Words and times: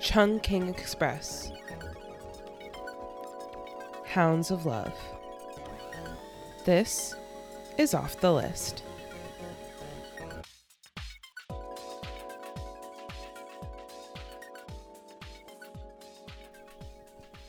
Chungking 0.00 0.68
Express, 0.70 1.52
Hounds 4.06 4.50
of 4.50 4.64
Love. 4.64 4.94
This 6.64 7.14
is 7.76 7.92
off 7.92 8.18
the 8.18 8.32
list. 8.32 8.82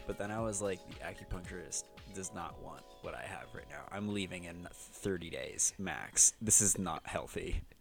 But 0.06 0.18
then 0.18 0.30
I 0.30 0.42
was 0.42 0.62
like, 0.62 0.80
the 0.90 0.96
acupuncturist 1.06 1.86
does 2.14 2.34
not 2.34 2.62
want 2.62 2.84
what 3.02 3.16
I 3.16 3.24
have 3.24 3.48
right 3.56 3.70
now. 3.70 3.84
I'm 3.94 4.14
leaving 4.14 4.44
in 4.44 4.68
30 4.74 5.30
days 5.30 5.74
max. 5.80 6.34
This 6.42 6.60
is 6.60 6.78
not 6.78 7.02
healthy. 7.06 7.62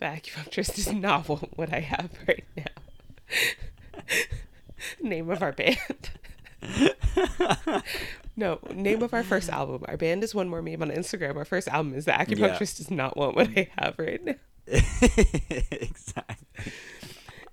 The 0.00 0.06
acupuncturist 0.08 0.74
does 0.74 0.92
not 0.92 1.28
want 1.28 1.56
what 1.56 1.72
I 1.72 1.78
have 1.78 2.10
right 2.26 2.44
now. 2.56 2.71
Name 5.12 5.30
of 5.30 5.42
our 5.42 5.52
band. 5.52 6.10
no, 8.36 8.58
name 8.72 9.02
of 9.02 9.12
our 9.12 9.22
first 9.22 9.50
album. 9.50 9.84
Our 9.86 9.98
band 9.98 10.24
is 10.24 10.34
one 10.34 10.48
more 10.48 10.62
meme 10.62 10.80
on 10.80 10.90
Instagram. 10.90 11.36
Our 11.36 11.44
first 11.44 11.68
album 11.68 11.94
is 11.94 12.06
the 12.06 12.12
acupuncturist 12.12 12.78
does 12.78 12.90
not 12.90 13.16
want 13.16 13.36
what 13.36 13.50
I 13.56 13.68
have 13.78 13.96
right 13.98 14.24
now. 14.24 14.34
exactly. 14.66 16.72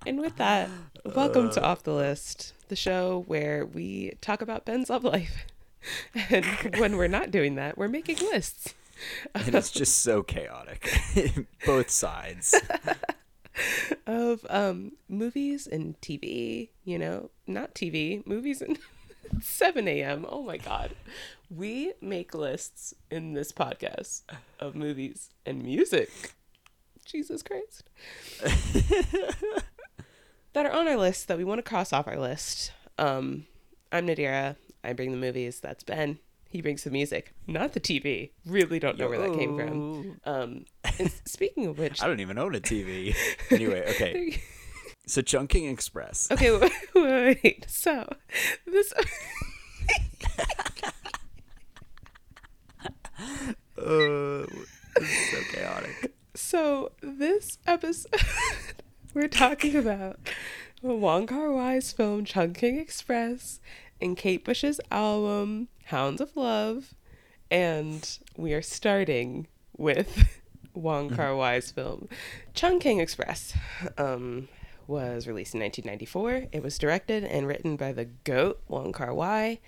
And 0.06 0.20
with 0.20 0.36
that, 0.36 0.70
welcome 1.04 1.50
to 1.50 1.62
uh. 1.62 1.68
Off 1.68 1.82
the 1.82 1.92
List, 1.92 2.54
the 2.68 2.76
show 2.76 3.24
where 3.26 3.66
we 3.66 4.12
talk 4.22 4.40
about 4.40 4.64
Ben's 4.64 4.88
love 4.88 5.04
life. 5.04 5.44
And 6.28 6.44
when 6.76 6.98
we're 6.98 7.08
not 7.08 7.30
doing 7.30 7.54
that, 7.54 7.78
we're 7.78 7.88
making 7.88 8.18
lists. 8.18 8.74
And 9.34 9.54
it's 9.54 9.70
just 9.70 10.00
so 10.00 10.22
chaotic. 10.22 10.92
Both 11.64 11.88
sides. 11.88 12.54
Of 14.06 14.46
um, 14.50 14.92
movies 15.08 15.66
and 15.66 16.00
TV, 16.00 16.70
you 16.84 16.98
know, 16.98 17.30
not 17.46 17.74
TV, 17.74 18.26
movies 18.26 18.62
and 18.62 18.78
7 19.40 19.86
a.m. 19.88 20.26
Oh 20.28 20.42
my 20.42 20.56
God. 20.56 20.92
We 21.48 21.92
make 22.00 22.34
lists 22.34 22.94
in 23.10 23.34
this 23.34 23.52
podcast 23.52 24.22
of 24.58 24.74
movies 24.74 25.30
and 25.44 25.62
music. 25.62 26.34
Jesus 27.04 27.42
Christ. 27.42 27.90
that 30.52 30.66
are 30.66 30.72
on 30.72 30.86
our 30.86 30.96
list 30.96 31.28
that 31.28 31.38
we 31.38 31.44
want 31.44 31.58
to 31.58 31.68
cross 31.68 31.92
off 31.92 32.06
our 32.06 32.18
list. 32.18 32.72
Um, 32.98 33.46
I'm 33.90 34.06
Nadira. 34.06 34.56
I 34.84 34.92
bring 34.92 35.10
the 35.10 35.16
movies. 35.16 35.60
That's 35.60 35.82
Ben. 35.82 36.18
He 36.50 36.60
brings 36.60 36.82
the 36.82 36.90
music, 36.90 37.32
not 37.46 37.74
the 37.74 37.80
TV. 37.80 38.30
Really 38.44 38.80
don't 38.80 38.98
know 38.98 39.08
where 39.08 39.20
that 39.20 39.38
came 39.38 39.56
from. 39.56 40.20
Um, 40.24 40.64
and 40.98 41.12
speaking 41.24 41.66
of 41.66 41.78
which, 41.78 42.02
I 42.02 42.08
don't 42.08 42.18
even 42.18 42.38
own 42.38 42.56
a 42.56 42.60
TV. 42.60 43.14
Anyway, 43.52 43.84
okay. 43.88 44.42
So 45.06 45.22
Chungking 45.22 45.66
Express. 45.66 46.28
Okay, 46.30 46.50
wait, 46.56 46.72
wait, 46.94 47.38
wait. 47.44 47.66
So, 47.68 48.08
this. 48.66 48.92
Uh, 53.78 54.46
this 54.96 55.08
is 55.08 55.30
so 55.30 55.38
chaotic. 55.52 56.14
so, 56.34 56.92
this 57.00 57.58
episode, 57.66 58.12
we're 59.14 59.28
talking 59.28 59.76
about 59.76 60.18
Wong 60.82 61.26
Kar 61.26 61.52
Wai's 61.52 61.92
film 61.92 62.24
Chungking 62.24 62.78
Express 62.78 63.60
and 64.00 64.16
Kate 64.16 64.44
Bush's 64.44 64.80
album 64.90 65.68
Hounds 65.86 66.20
of 66.20 66.36
Love. 66.36 66.94
And 67.50 68.18
we 68.36 68.52
are 68.54 68.62
starting 68.62 69.48
with 69.76 70.40
Wong 70.74 71.10
Kar 71.10 71.34
Wai's 71.36 71.70
film 71.70 72.08
Chungking 72.54 73.00
Express. 73.00 73.54
Um, 73.98 74.48
was 74.90 75.28
released 75.28 75.54
in 75.54 75.60
1994. 75.60 76.48
It 76.52 76.62
was 76.62 76.76
directed 76.76 77.24
and 77.24 77.46
written 77.46 77.76
by 77.76 77.92
the 77.92 78.06
GOAT, 78.06 78.60
Wong 78.68 78.92
Kar 78.92 79.14
Wai. 79.14 79.60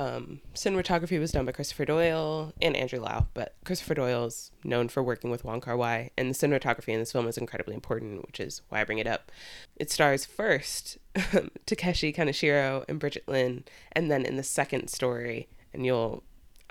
Um, 0.00 0.40
cinematography 0.54 1.20
was 1.20 1.30
done 1.30 1.44
by 1.44 1.52
Christopher 1.52 1.84
Doyle 1.84 2.54
and 2.62 2.74
Andrew 2.74 3.00
Lau, 3.00 3.26
but 3.34 3.54
Christopher 3.66 3.92
Doyle 3.92 4.24
is 4.24 4.50
known 4.64 4.88
for 4.88 5.02
working 5.02 5.30
with 5.30 5.44
Wong 5.44 5.60
Kar 5.60 5.76
Wai, 5.76 6.10
and 6.16 6.30
the 6.30 6.34
cinematography 6.34 6.88
in 6.88 7.00
this 7.00 7.12
film 7.12 7.28
is 7.28 7.36
incredibly 7.36 7.74
important, 7.74 8.26
which 8.26 8.40
is 8.40 8.62
why 8.70 8.80
I 8.80 8.84
bring 8.84 8.96
it 8.96 9.06
up. 9.06 9.30
It 9.76 9.90
stars 9.90 10.24
first 10.24 10.96
Takeshi 11.66 12.14
Kaneshiro 12.14 12.82
and 12.88 12.98
Brigitte 12.98 13.28
Lin, 13.28 13.64
and 13.92 14.10
then 14.10 14.24
in 14.24 14.36
the 14.36 14.42
second 14.42 14.88
story, 14.88 15.50
and 15.74 15.84
you'll 15.84 16.22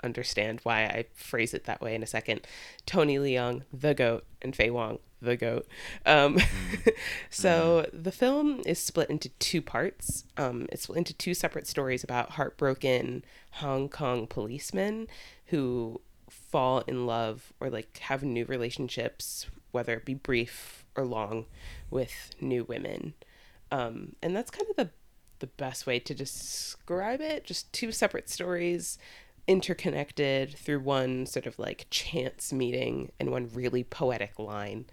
understand 0.02 0.58
why 0.64 0.82
I 0.82 1.04
phrase 1.14 1.54
it 1.54 1.66
that 1.66 1.80
way 1.80 1.94
in 1.94 2.02
a 2.02 2.08
second. 2.08 2.44
Tony 2.84 3.16
Leung, 3.16 3.62
the 3.72 3.94
goat, 3.94 4.24
and 4.42 4.56
Faye 4.56 4.70
Wong, 4.70 4.98
the 5.20 5.36
goat. 5.36 5.66
Um, 6.06 6.38
so 7.30 7.86
the 7.92 8.12
film 8.12 8.62
is 8.66 8.78
split 8.78 9.10
into 9.10 9.28
two 9.38 9.62
parts. 9.62 10.24
Um, 10.36 10.66
it's 10.72 10.82
split 10.82 10.98
into 10.98 11.14
two 11.14 11.34
separate 11.34 11.66
stories 11.66 12.04
about 12.04 12.32
heartbroken 12.32 13.24
Hong 13.52 13.88
Kong 13.88 14.26
policemen 14.26 15.06
who 15.46 16.00
fall 16.28 16.80
in 16.80 17.06
love 17.06 17.52
or 17.60 17.70
like 17.70 17.98
have 17.98 18.22
new 18.22 18.44
relationships, 18.44 19.46
whether 19.72 19.94
it 19.94 20.04
be 20.04 20.14
brief 20.14 20.84
or 20.96 21.04
long, 21.04 21.46
with 21.90 22.30
new 22.40 22.64
women. 22.64 23.14
Um, 23.70 24.16
and 24.22 24.34
that's 24.34 24.50
kind 24.50 24.68
of 24.70 24.76
the 24.76 24.90
the 25.40 25.46
best 25.46 25.86
way 25.86 25.98
to 25.98 26.14
describe 26.14 27.20
it. 27.20 27.44
Just 27.44 27.72
two 27.72 27.92
separate 27.92 28.28
stories 28.28 28.98
interconnected 29.50 30.56
through 30.56 30.78
one 30.78 31.26
sort 31.26 31.44
of 31.44 31.58
like 31.58 31.88
chance 31.90 32.52
meeting 32.52 33.10
and 33.18 33.32
one 33.32 33.50
really 33.52 33.84
poetic 33.84 34.38
line. 34.38 34.86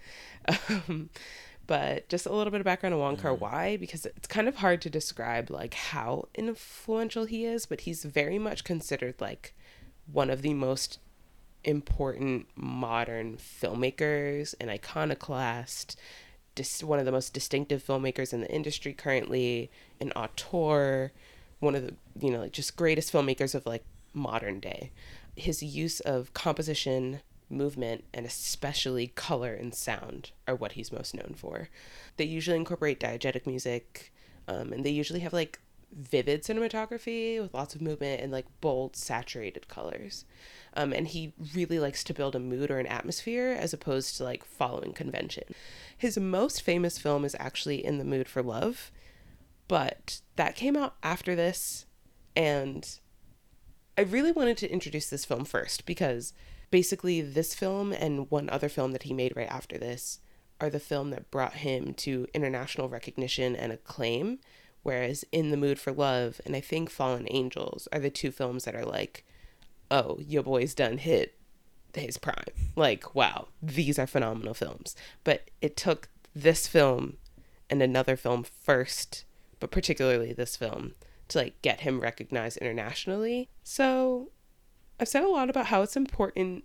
Um, 0.69 1.09
but 1.66 2.07
just 2.07 2.25
a 2.25 2.31
little 2.31 2.51
bit 2.51 2.62
of 2.62 2.66
background 2.66 2.94
on 2.94 3.01
Wong 3.01 3.18
Kar 3.18 3.34
Wai 3.34 3.75
because 3.75 4.06
it's 4.06 4.29
kind 4.29 4.47
of 4.47 4.56
hard 4.56 4.81
to 4.84 4.90
describe 4.90 5.50
like 5.50 5.73
how 5.73 6.29
influential 6.34 7.25
he 7.25 7.44
is, 7.44 7.66
but 7.66 7.81
he's 7.81 8.06
very 8.06 8.40
much 8.40 8.63
considered 8.63 9.16
like 9.19 9.53
one 10.09 10.29
of 10.29 10.41
the 10.41 10.53
most 10.53 11.00
important 11.66 12.47
modern 12.56 13.35
filmmakers, 13.35 14.56
and 14.62 14.69
iconoclast, 14.69 16.00
dis- 16.56 16.81
one 16.81 17.00
of 17.00 17.06
the 17.06 17.12
most 17.12 17.34
distinctive 17.34 17.85
filmmakers 17.85 18.31
in 18.31 18.39
the 18.39 18.50
industry 18.50 18.94
currently, 18.94 19.69
an 20.00 20.13
auteur, 20.13 21.12
one 21.59 21.75
of 21.75 21.85
the 21.85 21.94
you 22.22 22.31
know 22.31 22.39
like 22.39 22.53
just 22.53 22.78
greatest 22.78 23.12
filmmakers 23.12 23.53
of 23.53 23.66
like 23.66 23.84
modern 24.17 24.59
day. 24.59 24.91
His 25.35 25.61
use 25.63 26.00
of 26.01 26.33
composition, 26.33 27.22
movement, 27.50 28.03
and 28.13 28.25
especially 28.25 29.07
color 29.07 29.53
and 29.53 29.73
sound 29.73 30.31
are 30.47 30.55
what 30.55 30.73
he's 30.73 30.91
most 30.91 31.13
known 31.13 31.35
for. 31.38 31.69
They 32.17 32.25
usually 32.25 32.57
incorporate 32.57 33.00
diegetic 33.00 33.45
music, 33.45 34.11
um, 34.47 34.73
and 34.73 34.83
they 34.83 34.89
usually 34.89 35.22
have 35.22 35.33
like 35.33 35.59
vivid 35.91 36.44
cinematography 36.44 37.41
with 37.41 37.53
lots 37.53 37.73
of 37.73 37.81
movement 37.81 38.22
and 38.22 38.31
like 38.31 38.45
bold, 38.61 38.95
saturated 38.95 39.67
colors. 39.67 40.25
Um, 40.73 40.91
and 40.94 41.07
he 41.07 41.33
really 41.56 41.79
likes 41.79 42.03
to 42.03 42.13
build 42.13 42.35
a 42.35 42.39
mood 42.39 42.69
or 42.69 42.79
an 42.79 42.88
atmosphere 42.88 43.56
as 43.57 43.73
opposed 43.73 44.17
to 44.17 44.23
like 44.23 44.44
following 44.44 44.94
convention. 44.94 45.44
His 45.97 46.17
most 46.17 46.61
famous 46.61 46.97
film 46.97 47.23
is 47.23 47.35
actually 47.39 47.83
In 47.83 47.97
the 47.97 48.03
Mood 48.06 48.27
for 48.27 48.44
Love, 48.44 48.91
but 49.67 50.22
that 50.35 50.56
came 50.56 50.77
out 50.77 50.95
after 51.03 51.35
this, 51.35 51.85
and 52.35 53.00
I 53.97 54.01
really 54.01 54.31
wanted 54.31 54.57
to 54.57 54.71
introduce 54.71 55.09
this 55.09 55.25
film 55.25 55.45
first 55.45 55.85
because 55.85 56.33
basically 56.69 57.21
this 57.21 57.55
film 57.55 57.93
and 57.93 58.29
one 58.29 58.49
other 58.49 58.69
film 58.69 58.91
that 58.91 59.03
he 59.03 59.13
made 59.13 59.35
right 59.35 59.49
after 59.49 59.77
this 59.77 60.19
are 60.59 60.69
the 60.69 60.79
film 60.79 61.11
that 61.11 61.31
brought 61.31 61.53
him 61.53 61.93
to 61.93 62.27
international 62.33 62.89
recognition 62.89 63.55
and 63.55 63.71
acclaim 63.71 64.39
whereas 64.83 65.25
in 65.31 65.49
the 65.51 65.57
mood 65.57 65.79
for 65.79 65.91
love 65.91 66.41
and 66.45 66.55
i 66.55 66.59
think 66.59 66.89
fallen 66.89 67.27
angels 67.29 67.87
are 67.91 67.99
the 67.99 68.09
two 68.09 68.31
films 68.31 68.65
that 68.65 68.75
are 68.75 68.85
like 68.85 69.23
oh 69.91 70.17
your 70.19 70.43
boy's 70.43 70.73
done 70.73 70.97
hit 70.97 71.38
his 72.00 72.17
prime. 72.17 72.35
Like 72.75 73.15
wow 73.15 73.47
these 73.61 74.00
are 74.00 74.07
phenomenal 74.07 74.53
films. 74.53 74.95
But 75.23 75.50
it 75.61 75.75
took 75.75 76.09
this 76.35 76.67
film 76.67 77.17
and 77.69 77.81
another 77.81 78.15
film 78.15 78.43
first 78.43 79.25
but 79.59 79.71
particularly 79.71 80.33
this 80.33 80.55
film 80.55 80.93
to 81.29 81.39
like 81.39 81.62
get 81.62 81.81
him 81.81 82.00
recognized 82.00 82.57
internationally. 82.57 83.50
So 83.63 84.31
I've 85.00 85.07
said 85.07 85.24
a 85.24 85.29
lot 85.29 85.50
about 85.50 85.68
how 85.68 85.81
it's 85.81 85.95
important 85.95 86.63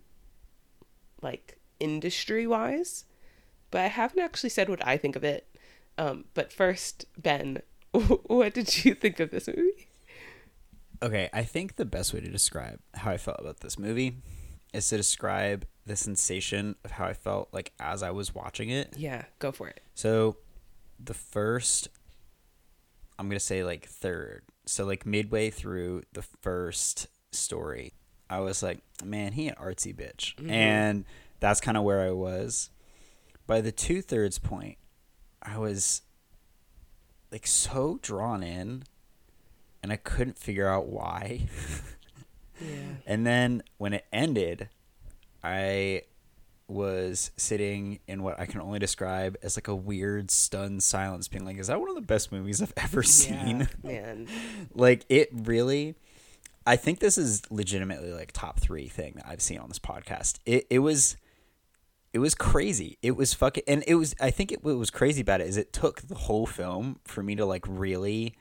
like 1.21 1.59
industry 1.81 2.47
wise, 2.47 3.05
but 3.71 3.81
I 3.81 3.89
haven't 3.89 4.21
actually 4.21 4.51
said 4.51 4.69
what 4.69 4.87
I 4.87 4.97
think 4.97 5.17
of 5.17 5.25
it. 5.25 5.49
Um, 5.99 6.25
but 6.35 6.53
first, 6.53 7.07
Ben, 7.21 7.63
what 7.91 8.55
did 8.55 8.85
you 8.85 8.95
think 8.95 9.21
of 9.21 9.31
this 9.31 9.49
movie? 9.49 9.89
Okay, 11.03 11.29
I 11.33 11.43
think 11.43 11.77
the 11.77 11.85
best 11.85 12.15
way 12.15 12.21
to 12.21 12.29
describe 12.29 12.79
how 12.95 13.11
I 13.11 13.17
felt 13.17 13.41
about 13.41 13.61
this 13.61 13.79
movie 13.79 14.17
is 14.73 14.89
to 14.89 14.97
describe 14.97 15.67
the 15.85 15.97
sensation 15.97 16.77
of 16.85 16.93
how 16.93 17.07
I 17.07 17.13
felt 17.13 17.49
like 17.53 17.73
as 17.81 18.03
I 18.03 18.13
was 18.13 18.35
watching 18.35 18.71
it. 18.71 18.95
Yeah, 18.97 19.25
go 19.41 19.51
for 19.51 19.69
it. 19.69 19.81
So 19.95 20.37
the 21.05 21.15
first 21.15 21.89
I'm 23.19 23.29
going 23.29 23.39
to 23.39 23.45
say 23.45 23.63
like 23.63 23.87
third. 23.87 24.43
So 24.73 24.87
like 24.87 25.05
midway 25.05 25.51
through 25.51 26.05
the 26.15 26.23
first 26.23 27.09
story, 27.31 27.93
I 28.31 28.41
was 28.41 28.63
like, 28.63 28.79
man, 29.05 29.33
he 29.33 29.47
an 29.47 29.55
artsy 29.61 29.95
bitch. 29.95 30.35
Mm-hmm. 30.37 30.51
And 30.51 31.05
that's 31.41 31.61
kind 31.61 31.77
of 31.77 31.83
where 31.85 32.01
I 32.01 32.13
was. 32.13 32.71
By 33.47 33.61
the 33.61 33.71
two 33.71 34.01
thirds 34.01 34.39
point, 34.39 34.79
I 35.43 35.59
was 35.59 36.01
like 37.31 37.47
so 37.47 37.99
drawn 38.01 38.43
in 38.43 38.85
and 39.83 39.93
I 39.93 39.97
couldn't 39.97 40.39
figure 40.39 40.69
out 40.69 40.89
why. 40.89 41.49
Yeah. 42.59 42.69
And 43.07 43.27
then 43.27 43.65
when 43.79 43.93
it 43.93 44.07
ended, 44.13 44.69
I 45.43 46.03
was 46.69 47.31
sitting 47.37 48.01
in 48.07 48.23
what 48.23 48.39
I 48.41 48.47
can 48.47 48.61
only 48.61 48.79
describe 48.79 49.37
as 49.43 49.57
like 49.57 49.69
a 49.69 49.75
weird 49.75 50.31
stunned 50.31 50.83
silence, 50.83 51.29
being 51.29 51.45
like, 51.45 51.59
"Is 51.59 51.67
that 51.67 51.81
one 51.81 51.89
of 51.89 51.95
the 51.95 52.01
best 52.01 52.33
movies 52.33 52.63
I've 52.63 52.73
ever 52.77 53.03
seen?" 53.03 53.69
Yeah, 53.85 53.91
man. 53.91 54.29
like 54.75 55.05
it 55.09 55.29
really. 55.33 55.95
I 56.65 56.77
think 56.77 57.01
this 57.01 57.19
is 57.19 57.43
legitimately 57.51 58.13
like 58.13 58.31
top 58.33 58.61
three 58.61 58.87
thing 58.89 59.15
that 59.17 59.27
I've 59.27 59.43
seen 59.43 59.59
on 59.59 59.69
this 59.69 59.79
podcast. 59.81 60.39
It 60.47 60.67
it 60.71 60.79
was, 60.79 61.17
it 62.13 62.21
was 62.21 62.35
crazy. 62.35 62.99
It 63.03 63.17
was 63.17 63.35
fucking, 63.35 63.65
and 63.67 63.83
it 63.87 63.97
was. 63.97 64.15
I 64.21 64.31
think 64.31 64.53
it 64.53 64.63
what 64.63 64.77
was 64.77 64.91
crazy 64.91 65.21
about 65.23 65.41
it 65.41 65.49
is 65.49 65.57
it 65.57 65.73
took 65.73 66.03
the 66.03 66.15
whole 66.15 66.47
film 66.47 67.01
for 67.05 67.23
me 67.23 67.35
to 67.35 67.45
like 67.45 67.65
really, 67.69 68.37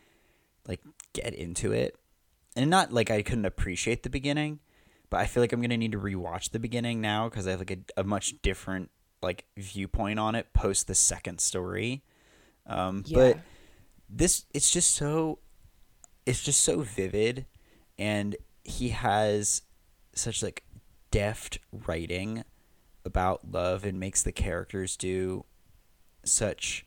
like 0.67 0.81
get 1.13 1.33
into 1.33 1.71
it, 1.71 1.97
and 2.55 2.69
not 2.69 2.93
like 2.93 3.09
I 3.09 3.23
couldn't 3.23 3.45
appreciate 3.45 4.03
the 4.03 4.09
beginning, 4.09 4.59
but 5.11 5.19
I 5.19 5.27
feel 5.27 5.43
like 5.43 5.53
I'm 5.53 5.61
gonna 5.61 5.77
need 5.77 5.91
to 5.91 5.99
rewatch 5.99 6.49
the 6.49 6.59
beginning 6.59 7.01
now 7.01 7.29
because 7.29 7.45
I 7.45 7.51
have 7.51 7.59
like 7.59 7.71
a, 7.71 8.01
a 8.01 8.03
much 8.03 8.41
different 8.41 8.89
like 9.21 9.45
viewpoint 9.57 10.17
on 10.17 10.33
it 10.33 10.51
post 10.53 10.87
the 10.87 10.95
second 10.95 11.39
story. 11.39 12.01
Um, 12.65 13.03
Yeah. 13.05 13.17
But 13.17 13.39
this, 14.09 14.45
it's 14.53 14.71
just 14.71 14.95
so, 14.95 15.39
it's 16.25 16.41
just 16.41 16.61
so 16.61 16.81
vivid, 16.81 17.45
and 17.99 18.35
he 18.63 18.89
has 18.89 19.61
such 20.13 20.41
like 20.41 20.63
deft 21.11 21.59
writing 21.71 22.43
about 23.05 23.51
love 23.51 23.85
and 23.85 23.99
makes 23.99 24.23
the 24.23 24.31
characters 24.31 24.95
do 24.97 25.45
such. 26.23 26.85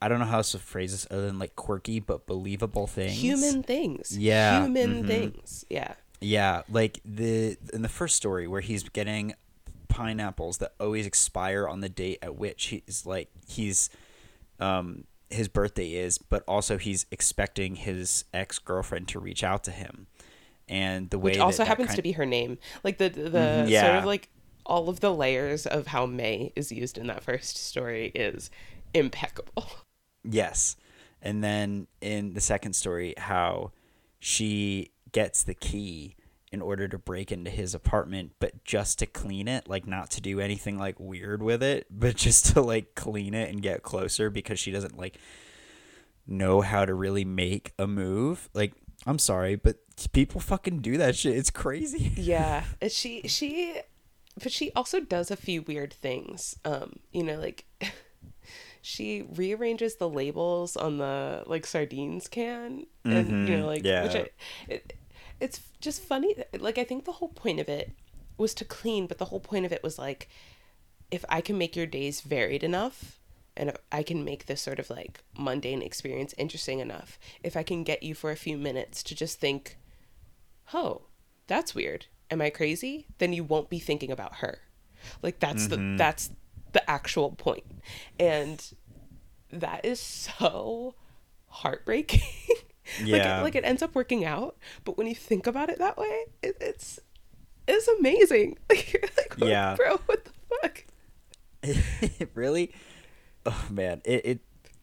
I 0.00 0.08
don't 0.08 0.18
know 0.18 0.26
how 0.26 0.38
else 0.38 0.52
to 0.52 0.58
phrase 0.58 0.92
this 0.92 1.06
other 1.10 1.26
than 1.26 1.38
like 1.38 1.56
quirky 1.56 2.00
but 2.00 2.26
believable 2.26 2.86
things. 2.86 3.14
Human 3.14 3.62
things. 3.62 4.16
Yeah, 4.16 4.62
Human 4.62 5.04
mhm. 5.04 5.06
things. 5.06 5.64
Yeah. 5.70 5.94
Yeah, 6.20 6.62
like 6.70 7.00
the 7.04 7.56
in 7.72 7.82
the 7.82 7.88
first 7.88 8.16
story 8.16 8.46
where 8.46 8.60
he's 8.60 8.82
getting 8.88 9.34
pineapples 9.88 10.58
that 10.58 10.72
always 10.80 11.06
expire 11.06 11.66
on 11.68 11.80
the 11.80 11.88
date 11.88 12.18
at 12.22 12.36
which 12.36 12.66
he's 12.66 13.04
like 13.06 13.28
he's 13.48 13.88
um 14.60 15.04
his 15.30 15.48
birthday 15.48 15.92
is, 15.94 16.18
but 16.18 16.42
also 16.46 16.78
he's 16.78 17.04
expecting 17.10 17.76
his 17.76 18.24
ex 18.32 18.58
girlfriend 18.58 19.08
to 19.08 19.18
reach 19.18 19.42
out 19.44 19.64
to 19.64 19.70
him, 19.70 20.06
and 20.68 21.10
the 21.10 21.18
way 21.18 21.32
Which 21.32 21.40
also 21.40 21.58
that 21.64 21.68
happens 21.68 21.88
kind- 21.88 21.96
to 21.96 22.02
be 22.02 22.12
her 22.12 22.26
name. 22.26 22.58
Like 22.84 22.98
the 22.98 23.08
the 23.08 23.66
Mhm, 23.66 23.80
sort 23.80 23.94
of 23.96 24.04
like 24.04 24.28
all 24.64 24.88
of 24.88 25.00
the 25.00 25.12
layers 25.14 25.66
of 25.66 25.88
how 25.88 26.06
May 26.06 26.52
is 26.56 26.72
used 26.72 26.96
in 26.98 27.06
that 27.08 27.22
first 27.22 27.56
story 27.56 28.06
is 28.14 28.50
impeccable. 28.94 29.66
Yes. 30.28 30.76
And 31.22 31.42
then 31.44 31.86
in 32.00 32.34
the 32.34 32.40
second 32.40 32.72
story, 32.74 33.14
how 33.16 33.70
she 34.18 34.90
gets 35.16 35.42
the 35.42 35.54
key 35.54 36.14
in 36.52 36.60
order 36.60 36.86
to 36.86 36.98
break 36.98 37.32
into 37.32 37.50
his 37.50 37.74
apartment, 37.74 38.32
but 38.38 38.62
just 38.64 38.98
to 38.98 39.06
clean 39.06 39.48
it, 39.48 39.66
like 39.66 39.86
not 39.86 40.10
to 40.10 40.20
do 40.20 40.40
anything 40.40 40.78
like 40.78 41.00
weird 41.00 41.42
with 41.42 41.62
it, 41.62 41.86
but 41.90 42.16
just 42.16 42.52
to 42.52 42.60
like 42.60 42.94
clean 42.94 43.32
it 43.32 43.48
and 43.48 43.62
get 43.62 43.82
closer 43.82 44.28
because 44.28 44.58
she 44.58 44.70
doesn't 44.70 44.98
like 44.98 45.16
know 46.26 46.60
how 46.60 46.84
to 46.84 46.92
really 46.92 47.24
make 47.24 47.72
a 47.78 47.86
move. 47.86 48.50
Like, 48.52 48.74
I'm 49.06 49.18
sorry, 49.18 49.56
but 49.56 49.78
people 50.12 50.38
fucking 50.38 50.80
do 50.80 50.98
that 50.98 51.16
shit. 51.16 51.34
It's 51.34 51.50
crazy. 51.50 52.12
Yeah, 52.16 52.64
she 52.86 53.22
she, 53.22 53.80
but 54.42 54.52
she 54.52 54.70
also 54.72 55.00
does 55.00 55.30
a 55.30 55.36
few 55.36 55.62
weird 55.62 55.94
things. 55.94 56.58
Um, 56.66 56.98
you 57.10 57.22
know, 57.22 57.38
like 57.38 57.64
she 58.82 59.22
rearranges 59.34 59.94
the 59.96 60.10
labels 60.10 60.76
on 60.76 60.98
the 60.98 61.42
like 61.46 61.64
sardines 61.64 62.28
can, 62.28 62.84
and 63.02 63.48
you 63.48 63.56
know, 63.56 63.66
like 63.66 63.78
which 63.78 63.86
yeah. 63.86 64.04
I, 64.14 64.28
it, 64.68 64.92
it's 65.40 65.60
just 65.80 66.02
funny. 66.02 66.36
Like 66.58 66.78
I 66.78 66.84
think 66.84 67.04
the 67.04 67.12
whole 67.12 67.28
point 67.28 67.60
of 67.60 67.68
it 67.68 67.92
was 68.36 68.54
to 68.54 68.64
clean, 68.64 69.06
but 69.06 69.18
the 69.18 69.26
whole 69.26 69.40
point 69.40 69.66
of 69.66 69.72
it 69.72 69.82
was 69.82 69.98
like, 69.98 70.28
if 71.10 71.24
I 71.28 71.40
can 71.40 71.58
make 71.58 71.76
your 71.76 71.86
days 71.86 72.20
varied 72.20 72.62
enough. 72.62 73.18
And 73.58 73.70
if 73.70 73.76
I 73.90 74.02
can 74.02 74.22
make 74.22 74.44
this 74.44 74.60
sort 74.60 74.78
of 74.78 74.90
like 74.90 75.22
mundane 75.38 75.80
experience 75.80 76.34
interesting 76.36 76.80
enough. 76.80 77.18
If 77.42 77.56
I 77.56 77.62
can 77.62 77.84
get 77.84 78.02
you 78.02 78.14
for 78.14 78.30
a 78.30 78.36
few 78.36 78.58
minutes 78.58 79.02
to 79.04 79.14
just 79.14 79.40
think, 79.40 79.78
oh, 80.74 81.02
that's 81.46 81.74
weird. 81.74 82.06
Am 82.30 82.42
I 82.42 82.50
crazy? 82.50 83.06
Then 83.16 83.32
you 83.32 83.44
won't 83.44 83.70
be 83.70 83.78
thinking 83.78 84.10
about 84.10 84.36
her. 84.36 84.58
Like 85.22 85.38
that's 85.38 85.68
the 85.68 85.76
mm-hmm. 85.76 85.96
that's 85.96 86.30
the 86.72 86.88
actual 86.90 87.30
point. 87.32 87.64
And 88.18 88.62
that 89.50 89.84
is 89.84 90.00
so 90.00 90.94
heartbreaking. 91.48 92.20
Yeah. 93.04 93.36
like, 93.36 93.44
like 93.44 93.54
it 93.56 93.64
ends 93.64 93.82
up 93.82 93.94
working 93.94 94.24
out, 94.24 94.56
but 94.84 94.96
when 94.98 95.06
you 95.06 95.14
think 95.14 95.46
about 95.46 95.68
it 95.70 95.78
that 95.78 95.96
way, 95.98 96.24
it, 96.42 96.56
it's 96.60 96.98
it's 97.68 97.88
amazing. 97.88 98.58
Like, 98.70 98.92
you're 98.92 99.02
like, 99.02 99.34
Yeah. 99.38 99.74
bro, 99.76 99.96
what 100.06 100.24
the 100.24 100.30
fuck? 100.62 100.84
it 101.62 102.30
really 102.34 102.72
oh 103.44 103.66
man 103.70 104.00
it, 104.04 104.24
it 104.26 104.40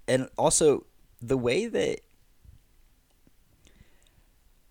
and 0.07 0.27
also 0.37 0.85
the 1.21 1.37
way 1.37 1.65
that 1.67 2.01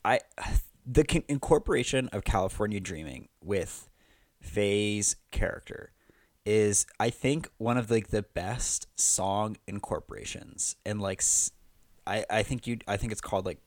i 0.05 0.20
the 0.87 1.05
con- 1.05 1.25
incorporation 1.28 2.08
of 2.08 2.25
california 2.25 2.81
dreaming 2.81 3.28
with 3.43 3.88
faye's 4.40 5.17
character 5.31 5.93
is 6.44 6.85
i 6.99 7.08
think 7.08 7.49
one 7.58 7.78
of 7.78 7.90
like 7.90 8.08
the 8.08 8.23
best 8.23 8.87
song 8.99 9.56
incorporations 9.67 10.76
and 10.85 11.00
like 11.00 11.20
s- 11.20 11.52
i 12.06 12.25
i 12.31 12.43
think 12.43 12.66
you 12.66 12.78
i 12.88 12.96
think 12.96 13.12
it's 13.12 13.20
called 13.20 13.46
like 13.46 13.58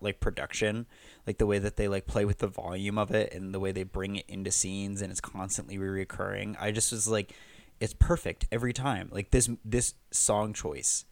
like 0.00 0.18
production 0.20 0.86
like 1.26 1.38
the 1.38 1.46
way 1.46 1.58
that 1.58 1.76
they 1.76 1.88
like 1.88 2.06
play 2.06 2.24
with 2.24 2.38
the 2.38 2.46
volume 2.46 2.98
of 2.98 3.10
it 3.10 3.34
and 3.34 3.54
the 3.54 3.60
way 3.60 3.70
they 3.70 3.82
bring 3.82 4.16
it 4.16 4.24
into 4.28 4.50
scenes 4.50 5.02
and 5.02 5.10
it's 5.10 5.20
constantly 5.20 5.76
reoccurring. 5.76 6.56
I 6.58 6.70
just 6.70 6.90
was 6.90 7.06
like 7.06 7.34
it's 7.80 7.94
perfect 7.94 8.46
every 8.50 8.72
time. 8.72 9.08
Like 9.12 9.30
this 9.30 9.50
this 9.64 9.94
song 10.10 10.52
choice 10.54 11.04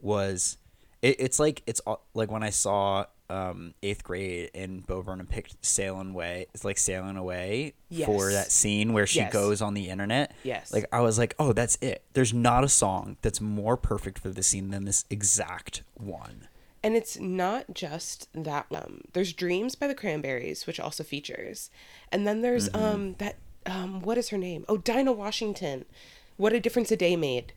was 0.00 0.56
it, 1.02 1.16
it's 1.18 1.38
like 1.38 1.62
it's 1.66 1.80
like 2.14 2.30
when 2.30 2.42
i 2.42 2.50
saw 2.50 3.04
um 3.32 3.72
eighth 3.82 4.02
grade 4.04 4.50
and 4.54 4.86
bo 4.86 5.02
burnham 5.02 5.26
picked 5.26 5.56
sailing 5.64 6.10
away 6.10 6.46
it's 6.52 6.64
like 6.64 6.76
sailing 6.78 7.16
away 7.16 7.72
for 8.04 8.30
that 8.32 8.50
scene 8.52 8.92
where 8.92 9.06
she 9.06 9.20
Yes. 9.20 9.32
goes 9.32 9.62
on 9.62 9.74
the 9.74 9.88
internet 9.88 10.34
Yes. 10.42 10.72
like 10.72 10.84
i 10.92 11.00
was 11.00 11.18
like 11.18 11.34
oh 11.38 11.52
that's 11.52 11.78
it 11.80 12.02
there's 12.12 12.34
not 12.34 12.62
a 12.64 12.68
song 12.68 13.16
that's 13.22 13.40
more 13.40 13.76
perfect 13.76 14.18
for 14.18 14.28
this 14.30 14.48
scene 14.48 14.70
than 14.70 14.84
this 14.84 15.04
exact 15.10 15.82
one 15.94 16.48
And 16.84 16.96
it's 16.96 17.16
not 17.20 17.74
just 17.74 18.28
that. 18.34 18.66
Um, 18.74 19.02
there's 19.12 19.32
"Dreams" 19.32 19.76
by 19.76 19.86
the 19.86 19.94
Cranberries, 19.94 20.66
which 20.66 20.80
also 20.80 21.04
features, 21.04 21.70
and 22.10 22.26
then 22.26 22.42
there's 22.42 22.68
Mm-hmm. 22.70 22.84
um 22.84 23.14
that 23.18 23.36
um 23.66 24.02
what 24.02 24.18
is 24.18 24.30
her 24.30 24.38
name? 24.38 24.64
Oh, 24.68 24.78
Dinah 24.78 25.12
Washington. 25.12 25.84
What 26.36 26.52
a 26.52 26.58
difference 26.58 26.90
a 26.90 26.96
day 26.96 27.14
made. 27.14 27.52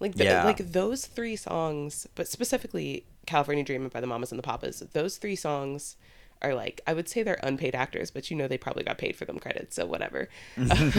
Like 0.00 0.14
the, 0.14 0.24
Yeah. 0.24 0.44
like 0.44 0.58
those 0.72 1.06
three 1.06 1.36
songs, 1.36 2.06
but 2.14 2.28
specifically 2.28 3.04
"California 3.26 3.64
Dreaming" 3.64 3.88
by 3.88 4.00
the 4.00 4.06
Mamas 4.06 4.30
and 4.32 4.38
the 4.38 4.42
Papas. 4.44 4.80
Those 4.92 5.16
three 5.16 5.36
songs 5.36 5.96
are 6.40 6.54
like 6.54 6.80
I 6.86 6.94
would 6.94 7.08
say 7.08 7.22
they're 7.24 7.40
unpaid 7.42 7.74
actors, 7.74 8.10
but 8.12 8.30
you 8.30 8.36
know 8.36 8.46
they 8.46 8.58
probably 8.58 8.84
got 8.84 8.96
paid 8.98 9.16
for 9.16 9.24
them 9.24 9.38
credits, 9.40 9.74
so 9.74 9.86
whatever. 9.86 10.28
um, 10.56 10.92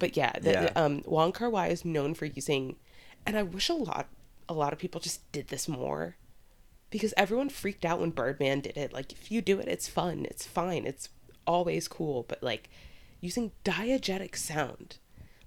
but 0.00 0.16
yeah, 0.16 0.32
the, 0.40 0.50
Yeah. 0.50 0.72
um, 0.74 1.02
Wong 1.06 1.30
Kar 1.32 1.48
Wai 1.48 1.68
is 1.68 1.84
known 1.84 2.14
for 2.14 2.24
using, 2.26 2.76
and 3.24 3.36
I 3.38 3.42
wish 3.44 3.68
a 3.68 3.74
lot 3.74 4.08
a 4.48 4.54
lot 4.54 4.72
of 4.72 4.80
people 4.80 5.00
just 5.00 5.30
did 5.30 5.46
this 5.48 5.68
more 5.68 6.16
because 6.90 7.14
everyone 7.16 7.48
freaked 7.48 7.84
out 7.84 8.00
when 8.00 8.10
Birdman 8.10 8.58
did 8.60 8.76
it. 8.76 8.92
Like, 8.92 9.12
if 9.12 9.30
you 9.30 9.40
do 9.40 9.60
it, 9.60 9.68
it's 9.68 9.86
fun, 9.86 10.26
it's 10.28 10.44
fine, 10.44 10.84
it's 10.84 11.08
always 11.46 11.86
cool. 11.86 12.24
But 12.28 12.42
like, 12.42 12.68
using 13.20 13.52
diegetic 13.64 14.34
sound, 14.34 14.96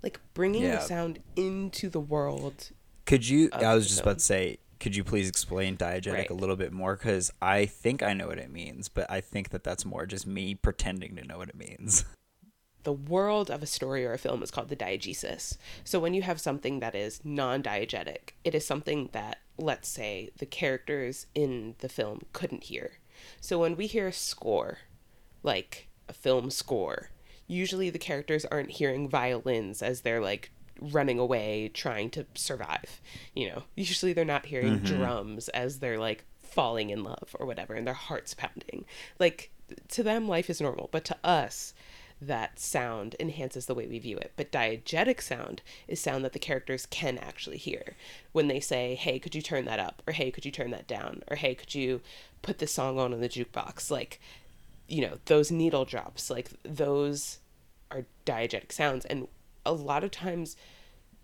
like 0.04 0.20
bringing 0.34 0.64
Yeah. 0.64 0.76
the 0.76 0.82
sound 0.82 1.20
into 1.36 1.90
the 1.90 2.00
world. 2.00 2.72
Could 3.06 3.28
you? 3.28 3.50
I 3.52 3.74
was 3.74 3.88
just 3.88 4.00
film. 4.02 4.10
about 4.10 4.20
to 4.20 4.26
say. 4.26 4.58
Could 4.80 4.98
you 4.98 5.06
please 5.06 5.30
explain 5.30 5.78
diegetic 5.78 6.14
Right. 6.14 6.30
a 6.30 6.34
little 6.34 6.58
bit 6.58 6.74
more? 6.74 6.98
Because 6.98 7.32
I 7.42 7.66
think 7.66 8.04
I 8.04 8.12
know 8.14 8.28
what 8.28 8.38
it 8.38 8.52
means, 8.52 8.90
but 8.90 9.10
I 9.10 9.22
think 9.22 9.50
that 9.52 9.64
that's 9.64 9.86
more 9.86 10.06
just 10.06 10.28
me 10.28 10.56
pretending 10.56 11.16
to 11.16 11.24
know 11.24 11.38
what 11.38 11.48
it 11.50 11.56
means. 11.56 12.04
The 12.84 12.92
world 12.92 13.50
of 13.50 13.64
a 13.64 13.66
story 13.66 14.06
or 14.06 14.12
a 14.12 14.18
film 14.18 14.44
is 14.44 14.52
called 14.52 14.68
the 14.68 14.76
diegesis. 14.76 15.58
So 15.86 16.02
when 16.02 16.14
you 16.14 16.22
have 16.24 16.42
something 16.42 16.82
that 16.82 16.96
is 16.96 17.22
non-diegetic, 17.24 18.32
it 18.44 18.54
is 18.54 18.68
something 18.68 19.08
that, 19.14 19.38
let's 19.58 19.88
say, 19.88 20.32
the 20.38 20.46
characters 20.46 21.28
in 21.34 21.76
the 21.80 21.88
film 21.88 22.24
couldn't 22.34 22.66
hear. 22.66 23.00
So 23.40 23.58
when 23.58 23.78
we 23.78 23.88
hear 23.88 24.08
a 24.08 24.12
score, 24.12 24.80
like 25.44 25.88
a 26.10 26.14
film 26.14 26.50
score, 26.50 27.12
usually 27.48 27.90
the 27.90 28.00
characters 28.00 28.46
aren't 28.46 28.72
hearing 28.72 29.10
violins 29.10 29.82
as 29.82 30.02
they're 30.02 30.22
like 30.22 30.52
running 30.80 31.20
away 31.20 31.70
trying 31.74 32.10
to 32.12 32.26
survive. 32.34 33.02
You 33.36 33.50
know, 33.50 33.64
usually 33.76 34.14
they're 34.14 34.26
not 34.26 34.46
hearing 34.46 34.80
mm-hmm. 34.80 34.98
drums 34.98 35.50
as 35.50 35.80
they're 35.80 36.00
like 36.00 36.26
falling 36.42 36.90
in 36.90 37.04
love 37.04 37.36
or 37.40 37.46
whatever 37.46 37.74
and 37.74 37.88
their 37.88 37.94
hearts 37.94 38.34
pounding. 38.34 38.86
Like 39.20 39.52
to 39.90 40.04
them 40.04 40.28
life 40.28 40.50
is 40.50 40.62
normal, 40.62 40.90
but 40.92 41.06
to 41.06 41.18
us 41.24 41.74
that 42.22 42.60
sound 42.60 43.16
enhances 43.20 43.66
the 43.66 43.76
way 43.76 43.88
we 43.88 44.00
view 44.00 44.18
it. 44.18 44.32
But 44.36 44.52
diegetic 44.52 45.22
sound 45.22 45.62
is 45.88 46.00
sound 46.00 46.24
that 46.24 46.34
the 46.34 46.40
characters 46.40 46.86
can 46.86 47.18
actually 47.18 47.58
hear. 47.58 47.96
When 48.32 48.48
they 48.48 48.60
say, 48.60 48.96
hey, 48.96 49.20
could 49.20 49.36
you 49.36 49.42
turn 49.42 49.66
that 49.66 49.80
up? 49.80 50.02
Or 50.08 50.14
hey, 50.14 50.32
could 50.32 50.46
you 50.46 50.52
turn 50.52 50.72
that 50.72 50.88
down? 50.88 51.24
Or 51.28 51.36
hey, 51.36 51.56
could 51.56 51.76
you 51.76 52.02
put 52.42 52.60
this 52.60 52.72
song 52.72 53.00
on 53.00 53.14
in 53.14 53.22
the 53.22 53.30
jukebox? 53.30 53.92
Like, 53.92 54.22
you 54.88 55.02
know, 55.02 55.18
those 55.26 55.52
needle 55.52 55.86
drops, 55.86 56.30
like 56.30 56.50
those 56.64 57.40
are 57.92 58.06
diegetic 58.26 58.72
sounds. 58.72 59.06
And 59.06 59.28
a 59.66 59.74
lot 59.74 60.04
of 60.04 60.12
times, 60.12 60.56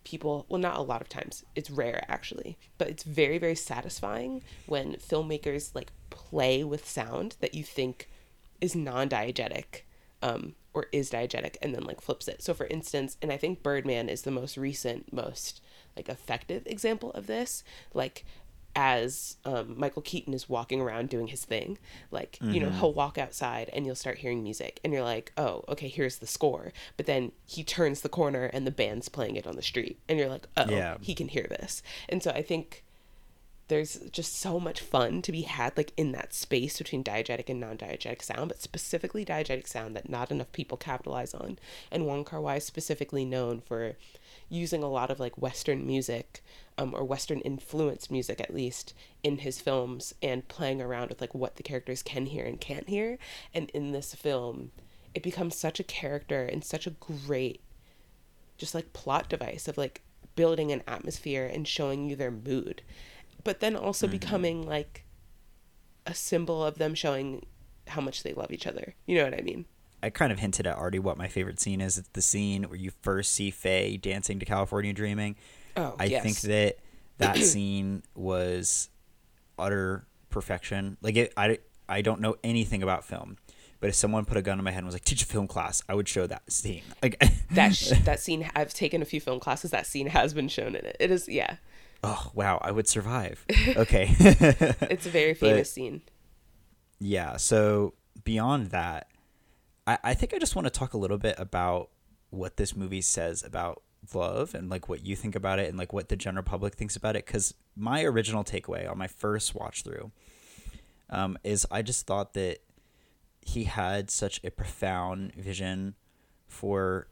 people 0.04 0.46
well 0.50 0.60
not 0.60 0.78
a 0.78 0.82
lot 0.82 1.02
of 1.02 1.10
times 1.10 1.44
it's 1.56 1.70
rare 1.70 2.04
actually 2.08 2.58
but 2.78 2.88
it's 2.88 3.04
very 3.04 3.38
very 3.38 3.54
satisfying 3.54 4.42
when 4.66 4.94
filmmakers 4.96 5.76
like 5.76 5.92
play 6.10 6.64
with 6.64 6.88
sound 6.88 7.36
that 7.42 7.54
you 7.54 7.64
think 7.64 8.10
is 8.62 8.76
non-diegetic 8.76 9.82
um, 10.22 10.56
or 10.74 10.88
is 10.92 11.12
diegetic 11.12 11.58
and 11.62 11.76
then 11.76 11.84
like 11.84 12.02
flips 12.02 12.28
it 12.28 12.42
so 12.42 12.54
for 12.54 12.66
instance 12.68 13.18
and 13.22 13.32
i 13.32 13.38
think 13.38 13.62
birdman 13.62 14.10
is 14.10 14.24
the 14.24 14.32
most 14.32 14.58
recent 14.58 15.12
most 15.12 15.62
like 15.96 16.10
effective 16.10 16.66
example 16.66 17.12
of 17.12 17.28
this 17.28 17.64
like 17.94 18.26
as 18.80 19.36
um, 19.44 19.78
Michael 19.78 20.02
Keaton 20.02 20.34
is 20.34 20.48
walking 20.48 20.80
around 20.80 21.10
doing 21.10 21.28
his 21.28 21.44
thing. 21.44 21.78
Like, 22.12 22.38
mm-hmm. 22.42 22.54
you 22.54 22.62
know, 22.62 22.68
mm-hmm. 22.68 22.80
he'll 22.80 22.94
walk 22.94 23.18
outside 23.18 23.70
and 23.74 23.86
you'll 23.86 23.94
start 23.94 24.20
hearing 24.20 24.42
music 24.42 24.80
and 24.86 24.94
you're 24.94 25.04
like, 25.04 25.34
oh, 25.36 25.66
okay, 25.68 25.90
here's 25.90 26.20
the 26.20 26.26
score. 26.26 26.72
But 26.96 27.06
then 27.06 27.34
he 27.46 27.62
turns 27.62 28.00
the 28.00 28.08
corner 28.08 28.46
and 28.46 28.66
the 28.66 28.72
band's 28.72 29.10
playing 29.10 29.36
it 29.36 29.46
on 29.46 29.58
the 29.58 29.62
street. 29.62 30.00
And 30.08 30.18
you're 30.18 30.30
like, 30.30 30.48
oh, 30.56 30.70
yeah. 30.70 30.96
he 31.02 31.14
can 31.14 31.28
hear 31.28 31.46
this. 31.50 31.84
And 32.08 32.24
so 32.24 32.32
I 32.32 32.42
think 32.42 32.86
there's 33.68 33.98
just 34.12 34.40
so 34.40 34.62
much 34.62 34.80
fun 34.80 35.22
to 35.24 35.32
be 35.34 35.42
had 35.42 35.76
like 35.76 35.92
in 35.98 36.14
that 36.14 36.34
space 36.34 36.78
between 36.78 37.04
diegetic 37.04 37.50
and 37.50 37.60
non-diegetic 37.60 38.24
sound 38.24 38.48
but 38.48 38.64
specifically 38.64 39.24
diegetic 39.24 39.68
sound 39.68 39.96
that 39.96 40.10
not 40.10 40.32
enough 40.32 40.52
people 40.54 40.76
capitalize 40.76 41.36
on 41.36 41.60
and 41.92 42.08
Wong 42.08 42.26
Kar-wai 42.26 42.56
is 42.56 42.66
specifically 42.66 43.26
known 43.26 43.60
for 43.60 43.96
using 44.50 44.84
a 44.84 44.90
lot 44.90 45.10
of 45.10 45.20
like 45.20 45.38
Western 45.38 45.86
music 45.86 46.44
um, 46.78 46.94
or 46.94 47.04
Western 47.04 47.40
influenced 47.42 48.12
music 48.12 48.42
at 48.42 48.54
least 48.54 48.94
in 49.24 49.40
his 49.40 49.62
films 49.62 50.14
and 50.22 50.48
playing 50.48 50.82
around 50.82 51.10
with 51.10 51.22
like 51.22 51.36
what 51.36 51.56
the 51.56 51.64
characters 51.64 52.02
can 52.02 52.26
hear 52.26 52.46
and 52.46 52.60
can't 52.60 52.90
hear. 52.90 53.18
And 53.54 53.70
in 53.72 53.92
this 53.92 54.14
film, 54.16 54.72
it 55.14 55.24
becomes 55.24 55.56
such 55.56 55.80
a 55.80 55.84
character 55.84 56.44
and 56.44 56.64
such 56.64 56.88
a 56.88 56.92
great 56.92 57.62
just 58.58 58.76
like 58.76 58.94
plot 58.94 59.30
device 59.30 59.68
of 59.68 59.78
like 59.78 60.02
building 60.36 60.72
an 60.72 60.84
atmosphere 60.88 61.50
and 61.52 61.68
showing 61.68 62.10
you 62.10 62.16
their 62.16 62.32
mood, 62.32 62.82
but 63.44 63.60
then 63.60 63.76
also 63.76 64.06
mm-hmm. 64.06 64.12
becoming 64.12 64.68
like 64.68 65.06
a 66.06 66.14
symbol 66.14 66.64
of 66.64 66.78
them 66.78 66.94
showing 66.94 67.46
how 67.88 68.02
much 68.02 68.24
they 68.24 68.34
love 68.34 68.52
each 68.52 68.68
other. 68.68 68.96
You 69.06 69.18
know 69.18 69.24
what 69.24 69.34
I 69.34 69.42
mean? 69.42 69.66
I 70.02 70.10
kind 70.10 70.32
of 70.32 70.40
hinted 70.40 70.68
at 70.68 70.78
already 70.78 71.00
what 71.00 71.18
my 71.18 71.28
favorite 71.28 71.60
scene 71.60 71.82
is. 71.82 71.98
It's 71.98 72.10
the 72.10 72.22
scene 72.22 72.64
where 72.64 72.78
you 72.78 72.92
first 73.02 73.32
see 73.32 73.52
Faye 73.52 73.98
dancing 73.98 74.40
to 74.40 74.46
California 74.46 74.94
Dreaming. 74.94 75.36
Oh, 75.76 75.96
I 76.00 76.06
yes. 76.06 76.24
think 76.24 76.40
that 76.42 76.78
that 77.18 77.38
scene 77.44 78.04
was 78.16 78.90
utter 79.58 80.06
perfection. 80.30 80.98
Like 81.02 81.16
it, 81.16 81.34
I, 81.38 81.60
I 81.88 82.02
don't 82.02 82.22
know 82.22 82.36
anything 82.44 82.82
about 82.82 83.06
film, 83.06 83.38
but 83.80 83.90
if 83.90 83.96
someone 83.96 84.26
put 84.26 84.38
a 84.38 84.42
gun 84.42 84.58
in 84.58 84.66
my 84.66 84.72
head 84.72 84.80
and 84.80 84.88
was 84.88 84.96
like, 84.96 85.06
"Teach 85.06 85.24
a 85.24 85.26
film 85.26 85.48
class," 85.48 85.84
I 85.88 85.96
would 85.96 86.08
show 86.08 86.28
that 86.28 86.52
scene. 86.52 86.84
Like 87.04 87.22
that 87.52 87.76
sh- 87.76 87.92
that 88.04 88.20
scene. 88.20 88.50
I've 88.56 88.74
taken 88.74 89.02
a 89.02 89.06
few 89.06 89.22
film 89.22 89.40
classes. 89.40 89.72
That 89.72 89.86
scene 89.86 90.08
has 90.08 90.34
been 90.34 90.48
shown 90.48 90.76
in 90.76 90.86
it. 90.86 90.98
It 91.00 91.12
is 91.12 91.28
yeah. 91.28 91.58
Oh 92.04 92.32
wow! 92.34 92.60
I 92.62 92.72
would 92.72 92.88
survive. 92.88 93.46
Okay. 93.76 94.16
it's 94.20 95.06
a 95.06 95.10
very 95.10 95.34
famous 95.34 95.70
but, 95.70 95.74
scene. 95.74 96.02
Yeah. 97.00 97.38
So 97.38 97.94
beyond 98.24 98.68
that, 98.68 99.08
I, 99.90 99.98
I 100.04 100.14
think 100.14 100.36
I 100.36 100.38
just 100.38 100.56
want 100.56 100.68
to 100.68 100.70
talk 100.70 100.94
a 100.94 100.98
little 100.98 101.18
bit 101.18 101.36
about 101.40 101.90
what 102.30 102.58
this 102.58 102.76
movie 102.76 103.02
says 103.02 103.44
about 103.44 103.82
love 104.14 104.54
and 104.54 104.70
like 104.70 104.88
what 104.88 105.04
you 105.04 105.16
think 105.16 105.36
about 105.36 105.58
it 105.58 105.68
and 105.68 105.78
like 105.78 105.92
what 105.92 106.10
the 106.10 106.16
general 106.16 106.44
public 106.44 106.76
thinks 106.76 106.96
about 106.96 107.16
it 107.16 107.26
because 107.26 107.56
my 107.76 108.04
original 108.04 108.44
takeaway 108.44 108.90
on 108.90 108.98
my 108.98 109.08
first 109.08 109.56
watch 109.56 109.84
through 109.84 110.12
um, 111.10 111.38
is 111.44 111.68
i 111.70 111.82
just 111.82 112.08
thought 112.08 112.34
that 112.34 112.60
he 113.42 113.66
had 113.66 114.10
such 114.10 114.40
a 114.44 114.52
profound 114.52 115.34
vision 115.34 115.96
for 116.48 117.08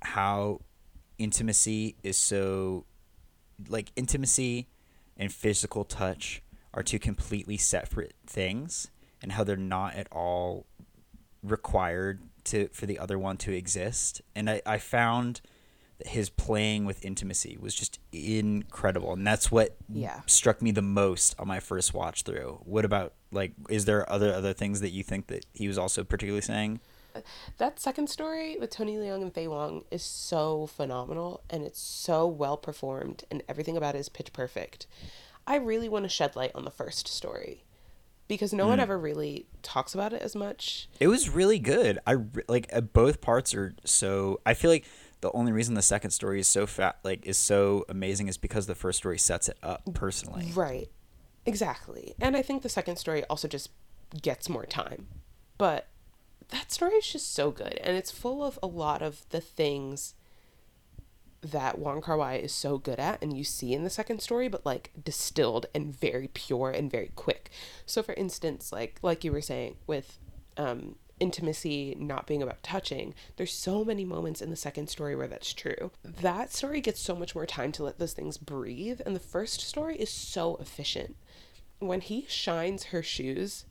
how 0.00 0.60
intimacy 1.18 1.96
is 2.02 2.16
so 2.16 2.86
like 3.68 3.92
intimacy 3.94 4.68
and 5.16 5.32
physical 5.32 5.84
touch 5.84 6.40
are 6.72 6.82
two 6.82 6.98
completely 6.98 7.58
separate 7.58 8.14
things 8.26 8.88
and 9.20 9.32
how 9.32 9.44
they're 9.44 9.56
not 9.56 9.94
at 9.94 10.06
all 10.12 10.64
required 11.42 12.22
to 12.44 12.68
for 12.68 12.86
the 12.86 12.98
other 12.98 13.18
one 13.18 13.36
to 13.38 13.52
exist. 13.52 14.22
And 14.34 14.48
I, 14.48 14.62
I 14.66 14.78
found 14.78 15.40
that 15.98 16.08
his 16.08 16.30
playing 16.30 16.84
with 16.84 17.04
intimacy 17.04 17.56
was 17.60 17.74
just 17.74 17.98
incredible. 18.12 19.12
And 19.12 19.26
that's 19.26 19.50
what 19.50 19.76
yeah. 19.88 20.20
struck 20.26 20.62
me 20.62 20.70
the 20.70 20.82
most 20.82 21.34
on 21.38 21.48
my 21.48 21.60
first 21.60 21.92
watch 21.92 22.22
through. 22.22 22.60
What 22.64 22.84
about 22.84 23.14
like 23.30 23.52
is 23.68 23.84
there 23.84 24.10
other 24.10 24.32
other 24.32 24.52
things 24.52 24.80
that 24.80 24.90
you 24.90 25.02
think 25.02 25.26
that 25.26 25.44
he 25.52 25.68
was 25.68 25.78
also 25.78 26.04
particularly 26.04 26.42
saying? 26.42 26.80
That 27.56 27.80
second 27.80 28.08
story 28.08 28.56
with 28.60 28.70
Tony 28.70 28.96
Leung 28.96 29.22
and 29.22 29.34
Faye 29.34 29.48
Wong 29.48 29.84
is 29.90 30.04
so 30.04 30.66
phenomenal 30.68 31.42
and 31.50 31.64
it's 31.64 31.80
so 31.80 32.28
well 32.28 32.56
performed 32.56 33.24
and 33.30 33.42
everything 33.48 33.76
about 33.76 33.96
it 33.96 33.98
is 33.98 34.08
pitch 34.08 34.32
perfect. 34.32 34.86
I 35.44 35.56
really 35.56 35.88
want 35.88 36.04
to 36.04 36.08
shed 36.08 36.36
light 36.36 36.52
on 36.54 36.64
the 36.64 36.70
first 36.70 37.08
story 37.08 37.64
because 38.28 38.52
no 38.52 38.66
mm. 38.66 38.68
one 38.68 38.80
ever 38.80 38.98
really 38.98 39.46
talks 39.62 39.94
about 39.94 40.12
it 40.12 40.22
as 40.22 40.36
much. 40.36 40.88
It 41.00 41.08
was 41.08 41.28
really 41.28 41.58
good. 41.58 41.98
I 42.06 42.16
like 42.46 42.68
uh, 42.72 42.82
both 42.82 43.20
parts 43.20 43.54
are 43.54 43.74
so. 43.84 44.40
I 44.46 44.54
feel 44.54 44.70
like 44.70 44.84
the 45.20 45.32
only 45.32 45.50
reason 45.50 45.74
the 45.74 45.82
second 45.82 46.10
story 46.12 46.38
is 46.38 46.46
so 46.46 46.66
fat, 46.66 46.98
like, 47.02 47.26
is 47.26 47.36
so 47.36 47.84
amazing, 47.88 48.28
is 48.28 48.36
because 48.36 48.66
the 48.66 48.74
first 48.76 48.98
story 48.98 49.18
sets 49.18 49.48
it 49.48 49.58
up 49.62 49.82
personally. 49.94 50.52
Right. 50.54 50.88
Exactly, 51.46 52.14
and 52.20 52.36
I 52.36 52.42
think 52.42 52.62
the 52.62 52.68
second 52.68 52.96
story 52.96 53.24
also 53.24 53.48
just 53.48 53.70
gets 54.20 54.50
more 54.50 54.66
time, 54.66 55.08
but 55.56 55.88
that 56.50 56.70
story 56.70 56.92
is 56.94 57.06
just 57.10 57.32
so 57.32 57.50
good, 57.50 57.80
and 57.82 57.96
it's 57.96 58.10
full 58.10 58.44
of 58.44 58.58
a 58.62 58.66
lot 58.66 59.00
of 59.00 59.26
the 59.30 59.40
things 59.40 60.14
that 61.40 61.78
Wong 61.78 62.00
Kar 62.00 62.16
Wai 62.16 62.34
is 62.36 62.52
so 62.52 62.78
good 62.78 62.98
at 62.98 63.22
and 63.22 63.36
you 63.36 63.44
see 63.44 63.72
in 63.72 63.84
the 63.84 63.90
second 63.90 64.20
story, 64.20 64.48
but 64.48 64.66
like 64.66 64.90
distilled 65.02 65.66
and 65.74 65.94
very 65.94 66.28
pure 66.28 66.70
and 66.70 66.90
very 66.90 67.12
quick. 67.14 67.50
So 67.86 68.02
for 68.02 68.14
instance, 68.14 68.72
like 68.72 68.98
like 69.02 69.24
you 69.24 69.32
were 69.32 69.40
saying 69.40 69.76
with 69.86 70.18
um 70.56 70.96
intimacy 71.20 71.96
not 71.98 72.26
being 72.26 72.42
about 72.42 72.62
touching, 72.62 73.14
there's 73.36 73.52
so 73.52 73.84
many 73.84 74.04
moments 74.04 74.40
in 74.40 74.50
the 74.50 74.56
second 74.56 74.88
story 74.88 75.16
where 75.16 75.28
that's 75.28 75.52
true. 75.52 75.90
That 76.02 76.52
story 76.52 76.80
gets 76.80 77.00
so 77.00 77.14
much 77.14 77.34
more 77.34 77.46
time 77.46 77.72
to 77.72 77.84
let 77.84 77.98
those 77.98 78.12
things 78.12 78.38
breathe, 78.38 79.00
and 79.04 79.14
the 79.14 79.20
first 79.20 79.60
story 79.60 79.96
is 79.96 80.10
so 80.10 80.56
efficient. 80.56 81.16
When 81.80 82.00
he 82.00 82.26
shines 82.28 82.84
her 82.84 83.02
shoes, 83.02 83.64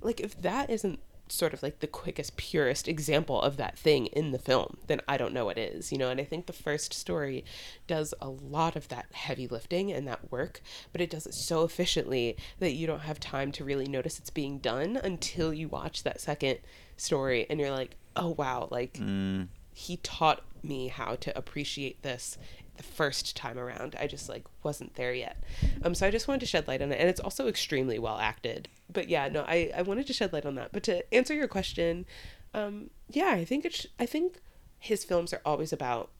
like 0.00 0.20
if 0.20 0.40
that 0.40 0.70
isn't 0.70 1.00
sort 1.30 1.52
of 1.52 1.62
like 1.62 1.80
the 1.80 1.86
quickest, 1.86 2.36
purest 2.36 2.88
example 2.88 3.40
of 3.40 3.56
that 3.56 3.78
thing 3.78 4.06
in 4.06 4.32
the 4.32 4.38
film, 4.38 4.78
then 4.86 5.00
I 5.08 5.16
don't 5.16 5.32
know 5.32 5.44
what 5.44 5.58
is, 5.58 5.92
you 5.92 5.98
know. 5.98 6.10
And 6.10 6.20
I 6.20 6.24
think 6.24 6.46
the 6.46 6.52
first 6.52 6.92
story 6.92 7.44
does 7.86 8.14
a 8.20 8.28
lot 8.28 8.76
of 8.76 8.88
that 8.88 9.06
heavy 9.12 9.46
lifting 9.46 9.92
and 9.92 10.06
that 10.08 10.30
work, 10.30 10.60
but 10.92 11.00
it 11.00 11.10
does 11.10 11.26
it 11.26 11.34
so 11.34 11.64
efficiently 11.64 12.36
that 12.58 12.72
you 12.72 12.86
don't 12.86 13.00
have 13.00 13.20
time 13.20 13.52
to 13.52 13.64
really 13.64 13.86
notice 13.86 14.18
it's 14.18 14.30
being 14.30 14.58
done 14.58 14.96
until 14.96 15.52
you 15.52 15.68
watch 15.68 16.02
that 16.02 16.20
second 16.20 16.58
story 16.96 17.46
and 17.48 17.60
you're 17.60 17.70
like, 17.70 17.96
oh 18.16 18.30
wow, 18.30 18.68
like 18.70 18.94
mm. 18.94 19.48
he 19.72 19.96
taught 19.98 20.42
me 20.62 20.88
how 20.88 21.14
to 21.14 21.36
appreciate 21.38 22.02
this 22.02 22.36
the 22.78 22.82
first 22.82 23.36
time 23.36 23.58
around. 23.58 23.94
I 24.00 24.06
just 24.06 24.28
like 24.28 24.44
wasn't 24.62 24.94
there 24.94 25.12
yet. 25.12 25.36
Um, 25.82 25.94
so 25.94 26.06
I 26.06 26.10
just 26.10 26.26
wanted 26.26 26.40
to 26.40 26.46
shed 26.46 26.66
light 26.66 26.80
on 26.80 26.90
it, 26.90 26.98
and 26.98 27.08
it's 27.08 27.20
also 27.20 27.46
extremely 27.46 27.98
well 27.98 28.18
acted. 28.18 28.68
But 28.90 29.08
yeah, 29.08 29.28
no, 29.28 29.44
I 29.46 29.70
I 29.76 29.82
wanted 29.82 30.06
to 30.06 30.12
shed 30.12 30.32
light 30.32 30.46
on 30.46 30.54
that. 30.54 30.72
But 30.72 30.82
to 30.84 31.14
answer 31.14 31.34
your 31.34 31.48
question, 31.48 32.06
um, 32.54 32.90
yeah, 33.10 33.30
I 33.30 33.44
think 33.44 33.64
it's 33.66 33.86
I 34.00 34.06
think 34.06 34.40
his 34.78 35.04
films 35.04 35.32
are 35.32 35.42
always 35.44 35.72
about 35.72 36.10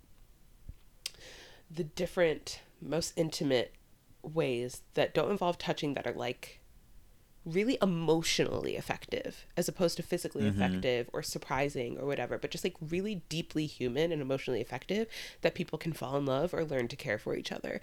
the 1.71 1.85
different, 1.85 2.61
most 2.81 3.13
intimate 3.17 3.75
ways 4.23 4.83
that 4.95 5.15
don't 5.15 5.31
involve 5.31 5.59
touching 5.59 5.95
that 5.95 6.07
are 6.07 6.13
like 6.13 6.61
really 7.49 7.79
emotionally 7.81 8.77
effective 8.77 9.47
as 9.57 9.69
opposed 9.69 9.97
to 9.97 10.03
physically 10.03 10.43
mm-hmm. 10.43 10.61
effective 10.61 11.09
or 11.13 11.23
surprising 11.23 11.99
or 11.99 12.07
whatever, 12.07 12.39
but 12.39 12.51
just 12.51 12.65
like 12.65 12.77
really 12.81 13.23
deeply 13.29 13.67
human 13.67 14.13
and 14.13 14.21
emotionally 14.21 14.61
effective 14.61 15.07
that 15.43 15.55
people 15.55 15.79
can 15.79 15.93
fall 15.93 16.17
in 16.17 16.27
love 16.27 16.53
or 16.53 16.65
learn 16.65 16.89
to 16.89 16.97
care 16.97 17.19
for 17.19 17.35
each 17.35 17.53
other. 17.53 17.81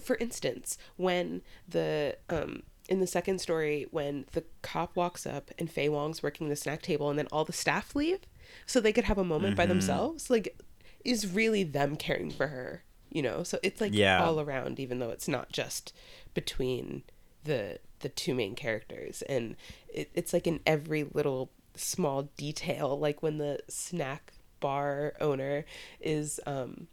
For 0.00 0.16
instance, 0.16 0.78
when 0.96 1.42
the 1.68 2.16
um 2.28 2.62
in 2.88 3.00
the 3.00 3.06
second 3.06 3.38
story 3.38 3.86
when 3.90 4.24
the 4.32 4.44
cop 4.62 4.96
walks 4.96 5.26
up 5.26 5.50
and 5.58 5.70
Faye 5.70 5.90
Wong's 5.90 6.22
working 6.22 6.48
the 6.48 6.56
snack 6.56 6.82
table 6.82 7.10
and 7.10 7.18
then 7.18 7.28
all 7.30 7.44
the 7.44 7.52
staff 7.52 7.94
leave 7.94 8.20
so 8.64 8.80
they 8.80 8.92
could 8.92 9.04
have 9.04 9.18
a 9.18 9.24
moment 9.24 9.50
mm-hmm. 9.50 9.56
by 9.56 9.66
themselves, 9.66 10.30
like 10.30 10.58
is 11.04 11.32
really 11.32 11.64
them 11.64 11.96
caring 11.96 12.30
for 12.30 12.48
her, 12.48 12.82
you 13.10 13.22
know? 13.22 13.42
So 13.42 13.58
it's 13.62 13.80
like 13.80 13.94
yeah. 13.94 14.24
all 14.24 14.40
around 14.40 14.80
even 14.80 14.98
though 14.98 15.10
it's 15.10 15.28
not 15.28 15.52
just 15.52 15.92
between 16.34 17.02
the 17.44 17.78
the 18.00 18.08
two 18.08 18.34
main 18.34 18.54
characters 18.54 19.22
and 19.22 19.56
it, 19.88 20.10
it's 20.14 20.32
like 20.32 20.46
in 20.46 20.60
every 20.66 21.04
little 21.04 21.50
small 21.74 22.30
detail, 22.36 22.98
like 22.98 23.22
when 23.22 23.38
the 23.38 23.60
snack 23.68 24.32
bar 24.60 25.14
owner 25.20 25.64
is 26.00 26.40
um 26.46 26.88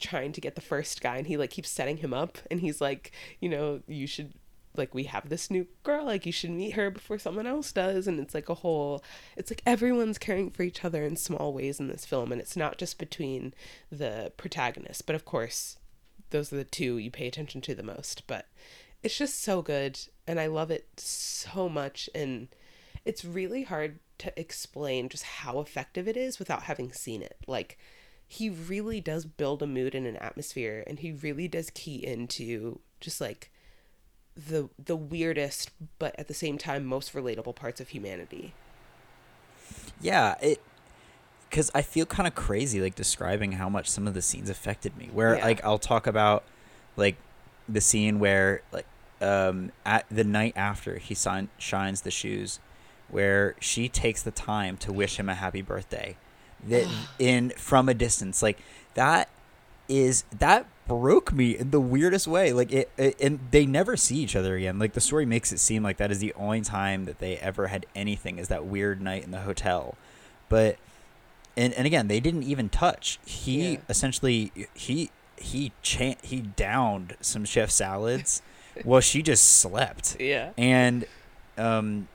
trying 0.00 0.32
to 0.32 0.40
get 0.40 0.56
the 0.56 0.60
first 0.60 1.00
guy 1.00 1.16
and 1.16 1.28
he 1.28 1.36
like 1.36 1.50
keeps 1.50 1.70
setting 1.70 1.98
him 1.98 2.12
up 2.12 2.38
and 2.50 2.60
he's 2.60 2.80
like, 2.80 3.12
you 3.40 3.48
know, 3.48 3.80
you 3.86 4.06
should 4.06 4.34
like 4.76 4.92
we 4.92 5.04
have 5.04 5.28
this 5.28 5.52
new 5.52 5.66
girl 5.84 6.04
like 6.04 6.26
you 6.26 6.32
should 6.32 6.50
meet 6.50 6.72
her 6.72 6.90
before 6.90 7.16
someone 7.16 7.46
else 7.46 7.70
does 7.70 8.08
and 8.08 8.18
it's 8.18 8.34
like 8.34 8.48
a 8.48 8.54
whole 8.54 9.04
it's 9.36 9.50
like 9.50 9.62
everyone's 9.64 10.18
caring 10.18 10.50
for 10.50 10.64
each 10.64 10.84
other 10.84 11.04
in 11.04 11.14
small 11.14 11.52
ways 11.52 11.78
in 11.78 11.86
this 11.86 12.04
film 12.04 12.32
and 12.32 12.40
it's 12.40 12.56
not 12.56 12.76
just 12.76 12.98
between 12.98 13.54
the 13.92 14.32
protagonists 14.36 15.00
but 15.00 15.14
of 15.14 15.24
course 15.24 15.76
those 16.30 16.52
are 16.52 16.56
the 16.56 16.64
two 16.64 16.98
you 16.98 17.08
pay 17.08 17.28
attention 17.28 17.60
to 17.60 17.72
the 17.72 17.84
most 17.84 18.24
but 18.26 18.48
it's 19.04 19.16
just 19.16 19.42
so 19.42 19.62
good 19.62 19.98
and 20.26 20.40
i 20.40 20.46
love 20.46 20.70
it 20.70 20.88
so 20.96 21.68
much 21.68 22.10
and 22.14 22.48
it's 23.04 23.24
really 23.24 23.62
hard 23.62 23.98
to 24.18 24.32
explain 24.38 25.08
just 25.08 25.24
how 25.24 25.60
effective 25.60 26.08
it 26.08 26.16
is 26.16 26.38
without 26.38 26.64
having 26.64 26.92
seen 26.92 27.22
it 27.22 27.36
like 27.46 27.78
he 28.26 28.48
really 28.48 29.00
does 29.00 29.24
build 29.26 29.62
a 29.62 29.66
mood 29.66 29.94
and 29.94 30.06
an 30.06 30.16
atmosphere 30.16 30.82
and 30.86 31.00
he 31.00 31.12
really 31.12 31.46
does 31.46 31.70
key 31.70 32.04
into 32.04 32.80
just 33.00 33.20
like 33.20 33.50
the 34.36 34.68
the 34.82 34.96
weirdest 34.96 35.70
but 35.98 36.18
at 36.18 36.26
the 36.28 36.34
same 36.34 36.58
time 36.58 36.84
most 36.84 37.12
relatable 37.14 37.54
parts 37.54 37.80
of 37.80 37.88
humanity. 37.90 38.52
Yeah, 40.00 40.34
it 40.40 40.60
because 41.48 41.70
I 41.74 41.82
feel 41.82 42.04
kind 42.04 42.26
of 42.26 42.34
crazy 42.34 42.80
like 42.80 42.96
describing 42.96 43.52
how 43.52 43.68
much 43.68 43.88
some 43.88 44.08
of 44.08 44.14
the 44.14 44.22
scenes 44.22 44.50
affected 44.50 44.96
me. 44.96 45.08
Where 45.12 45.36
Yeah. 45.36 45.44
like 45.44 45.64
I'll 45.64 45.78
talk 45.78 46.06
about 46.06 46.42
like 46.96 47.16
the 47.68 47.80
scene 47.80 48.18
where 48.18 48.62
like 48.72 48.86
um 49.20 49.72
at 49.84 50.04
the 50.10 50.24
night 50.24 50.52
after 50.56 50.98
he 50.98 51.14
sign, 51.14 51.48
shines 51.58 52.02
the 52.02 52.10
shoes, 52.10 52.60
where 53.08 53.54
she 53.60 53.88
takes 53.88 54.22
the 54.22 54.30
time 54.30 54.76
to 54.78 54.92
wish 54.92 55.18
him 55.18 55.28
a 55.28 55.34
happy 55.34 55.62
birthday, 55.62 56.16
that 56.66 56.86
in 57.18 57.50
from 57.56 57.88
a 57.88 57.94
distance. 57.94 58.42
Like 58.42 58.58
that 58.94 59.28
is 59.88 60.24
that 60.38 60.66
broke 60.86 61.32
me 61.32 61.56
in 61.56 61.70
the 61.70 61.80
weirdest 61.80 62.26
way. 62.26 62.52
Like 62.52 62.72
it, 62.72 62.90
it 62.96 63.16
and 63.20 63.38
they 63.50 63.66
never 63.66 63.96
see 63.96 64.16
each 64.16 64.36
other 64.36 64.56
again. 64.56 64.78
Like 64.78 64.92
the 64.94 65.00
story 65.00 65.26
makes 65.26 65.52
it 65.52 65.58
seem 65.58 65.82
like 65.82 65.96
that 65.98 66.10
is 66.10 66.18
the 66.18 66.32
only 66.34 66.60
time 66.62 67.04
that 67.04 67.18
they 67.18 67.36
ever 67.36 67.68
had 67.68 67.86
anything 67.94 68.38
is 68.38 68.48
that 68.48 68.64
weird 68.66 69.00
night 69.00 69.24
in 69.24 69.30
the 69.30 69.40
hotel. 69.40 69.96
But 70.48 70.76
and 71.56 71.72
and 71.74 71.86
again 71.86 72.08
they 72.08 72.20
didn't 72.20 72.42
even 72.44 72.68
touch. 72.68 73.18
He 73.24 73.72
Yeah. 73.74 73.78
essentially 73.88 74.52
he 74.74 75.10
he 75.36 75.72
cha- 75.82 76.16
he 76.22 76.40
downed 76.40 77.16
some 77.20 77.44
chef 77.44 77.70
salads 77.70 78.40
while 78.84 79.00
she 79.00 79.22
just 79.22 79.44
slept. 79.60 80.16
Yeah. 80.20 80.50
and 80.58 81.04
um 81.56 82.08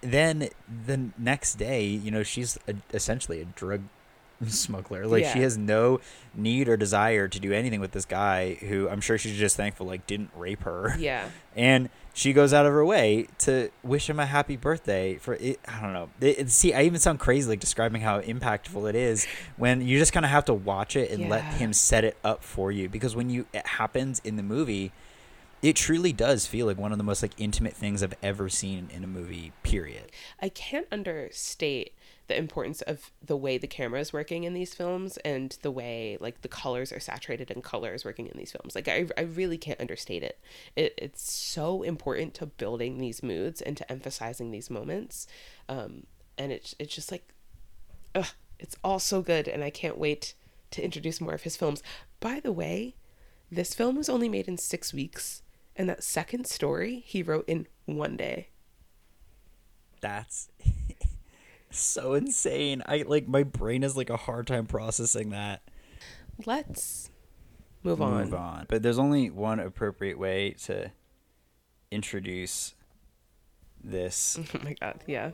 then 0.00 0.48
the 0.86 1.08
next 1.18 1.54
day 1.54 1.84
you 1.84 2.10
know 2.10 2.22
she's 2.22 2.58
a, 2.68 2.74
essentially 2.92 3.40
a 3.40 3.44
drug 3.44 3.82
smuggler. 4.46 5.06
Like 5.06 5.24
she 5.24 5.40
has 5.40 5.56
no 5.56 6.00
need 6.34 6.68
or 6.68 6.76
desire 6.76 7.26
to 7.28 7.40
do 7.40 7.52
anything 7.52 7.80
with 7.80 7.92
this 7.92 8.04
guy 8.04 8.54
who 8.54 8.86
i'm 8.90 9.00
sure 9.00 9.16
she's 9.16 9.38
just 9.38 9.56
thankful 9.56 9.86
like 9.86 10.06
didn't 10.06 10.30
rape 10.36 10.62
her. 10.64 10.94
Yeah. 10.98 11.28
and 11.56 11.88
she 12.12 12.32
goes 12.32 12.52
out 12.54 12.64
of 12.66 12.72
her 12.72 12.84
way 12.84 13.28
to 13.38 13.70
wish 13.82 14.08
him 14.10 14.18
a 14.20 14.26
happy 14.26 14.56
birthday 14.56 15.16
for 15.16 15.34
it 15.34 15.58
i 15.66 15.80
don't 15.80 15.92
know. 15.94 16.10
It, 16.20 16.38
it- 16.38 16.50
see 16.50 16.74
i 16.74 16.82
even 16.82 17.00
sound 17.00 17.18
crazy 17.18 17.48
like 17.48 17.60
describing 17.60 18.02
how 18.02 18.20
impactful 18.20 18.88
it 18.88 18.94
is 18.94 19.26
when 19.56 19.80
you 19.80 19.98
just 19.98 20.12
kind 20.12 20.26
of 20.26 20.30
have 20.30 20.44
to 20.46 20.54
watch 20.54 20.96
it 20.96 21.10
and 21.10 21.30
let 21.30 21.42
him 21.44 21.72
set 21.72 22.04
it 22.04 22.16
up 22.22 22.42
for 22.44 22.70
you. 22.70 22.88
Because 22.90 23.16
when 23.16 23.30
you 23.30 23.46
it 23.54 23.66
happens 23.66 24.20
in 24.24 24.36
the 24.36 24.42
movie 24.42 24.92
it 25.62 25.74
truly 25.76 26.12
does 26.12 26.46
feel 26.46 26.66
like 26.66 26.78
one 26.78 26.92
of 26.92 26.98
the 26.98 27.04
most 27.04 27.22
like 27.22 27.32
intimate 27.38 27.74
things 27.74 28.02
i've 28.02 28.14
ever 28.22 28.48
seen 28.48 28.88
in 28.92 29.02
a 29.02 29.06
movie 29.06 29.52
period 29.62 30.10
I 30.40 30.48
can't 30.48 30.86
understate 30.92 31.94
the 32.28 32.36
importance 32.36 32.82
of 32.82 33.12
the 33.24 33.36
way 33.36 33.56
the 33.56 33.66
camera 33.66 34.00
is 34.00 34.12
working 34.12 34.44
in 34.44 34.54
these 34.54 34.74
films 34.74 35.16
and 35.18 35.56
the 35.62 35.70
way 35.70 36.18
like 36.20 36.42
the 36.42 36.48
colors 36.48 36.92
are 36.92 37.00
saturated 37.00 37.50
and 37.50 37.62
colors 37.62 38.04
working 38.04 38.26
in 38.26 38.36
these 38.36 38.52
films. 38.52 38.74
Like 38.74 38.88
I, 38.88 39.06
I 39.16 39.22
really 39.22 39.58
can't 39.58 39.80
understate 39.80 40.22
it. 40.22 40.40
it. 40.74 40.94
It's 40.98 41.32
so 41.32 41.82
important 41.82 42.34
to 42.34 42.46
building 42.46 42.98
these 42.98 43.22
moods 43.22 43.60
and 43.60 43.76
to 43.76 43.90
emphasizing 43.90 44.50
these 44.50 44.70
moments. 44.70 45.26
Um, 45.68 46.04
and 46.36 46.52
it's 46.52 46.74
it's 46.78 46.94
just 46.94 47.12
like, 47.12 47.32
ugh, 48.14 48.28
it's 48.58 48.76
all 48.82 48.98
so 48.98 49.22
good, 49.22 49.48
and 49.48 49.62
I 49.64 49.70
can't 49.70 49.98
wait 49.98 50.34
to 50.72 50.84
introduce 50.84 51.20
more 51.20 51.32
of 51.32 51.42
his 51.42 51.56
films. 51.56 51.82
By 52.20 52.40
the 52.40 52.52
way, 52.52 52.96
this 53.50 53.74
film 53.74 53.96
was 53.96 54.08
only 54.08 54.28
made 54.28 54.48
in 54.48 54.58
six 54.58 54.92
weeks, 54.92 55.42
and 55.76 55.88
that 55.88 56.02
second 56.02 56.46
story 56.46 57.02
he 57.06 57.22
wrote 57.22 57.44
in 57.48 57.66
one 57.84 58.16
day. 58.16 58.48
that's 60.00 60.48
so 61.70 62.14
insane 62.14 62.82
i 62.86 63.04
like 63.06 63.28
my 63.28 63.42
brain 63.42 63.82
is 63.82 63.96
like 63.96 64.08
a 64.10 64.16
hard 64.16 64.46
time 64.46 64.66
processing 64.66 65.30
that 65.30 65.62
Let's 66.44 67.10
move 67.82 68.02
on. 68.02 68.24
move 68.24 68.34
on. 68.34 68.66
But 68.68 68.82
there's 68.82 68.98
only 68.98 69.30
one 69.30 69.58
appropriate 69.58 70.18
way 70.18 70.50
to 70.64 70.90
introduce 71.90 72.74
this. 73.82 74.38
Oh 74.54 74.58
my 74.62 74.74
god, 74.74 75.02
yeah. 75.06 75.30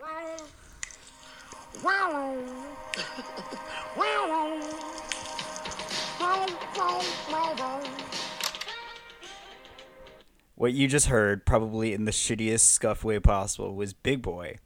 What 10.63 10.75
you 10.75 10.87
just 10.87 11.07
heard, 11.07 11.45
probably 11.45 11.93
in 11.93 12.05
the 12.05 12.13
shittiest 12.13 12.61
scuff 12.61 13.03
way 13.03 13.19
possible, 13.19 13.75
was 13.75 13.93
Big 13.93 14.23
Boy 14.23 14.59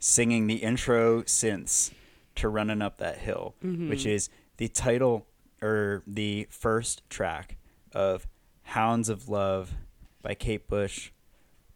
singing 0.00 0.48
the 0.48 0.56
intro 0.56 1.22
synths 1.22 1.92
to 2.34 2.48
Running 2.48 2.82
Up 2.82 2.98
That 2.98 3.18
Hill, 3.18 3.54
mm-hmm. 3.64 3.90
which 3.90 4.06
is 4.06 4.28
the 4.56 4.66
title 4.66 5.28
or 5.62 6.02
the 6.04 6.48
first 6.50 7.08
track 7.08 7.58
of 7.94 8.26
Hounds 8.62 9.08
of 9.08 9.28
Love 9.28 9.74
by 10.20 10.34
Kate 10.34 10.66
Bush. 10.66 11.12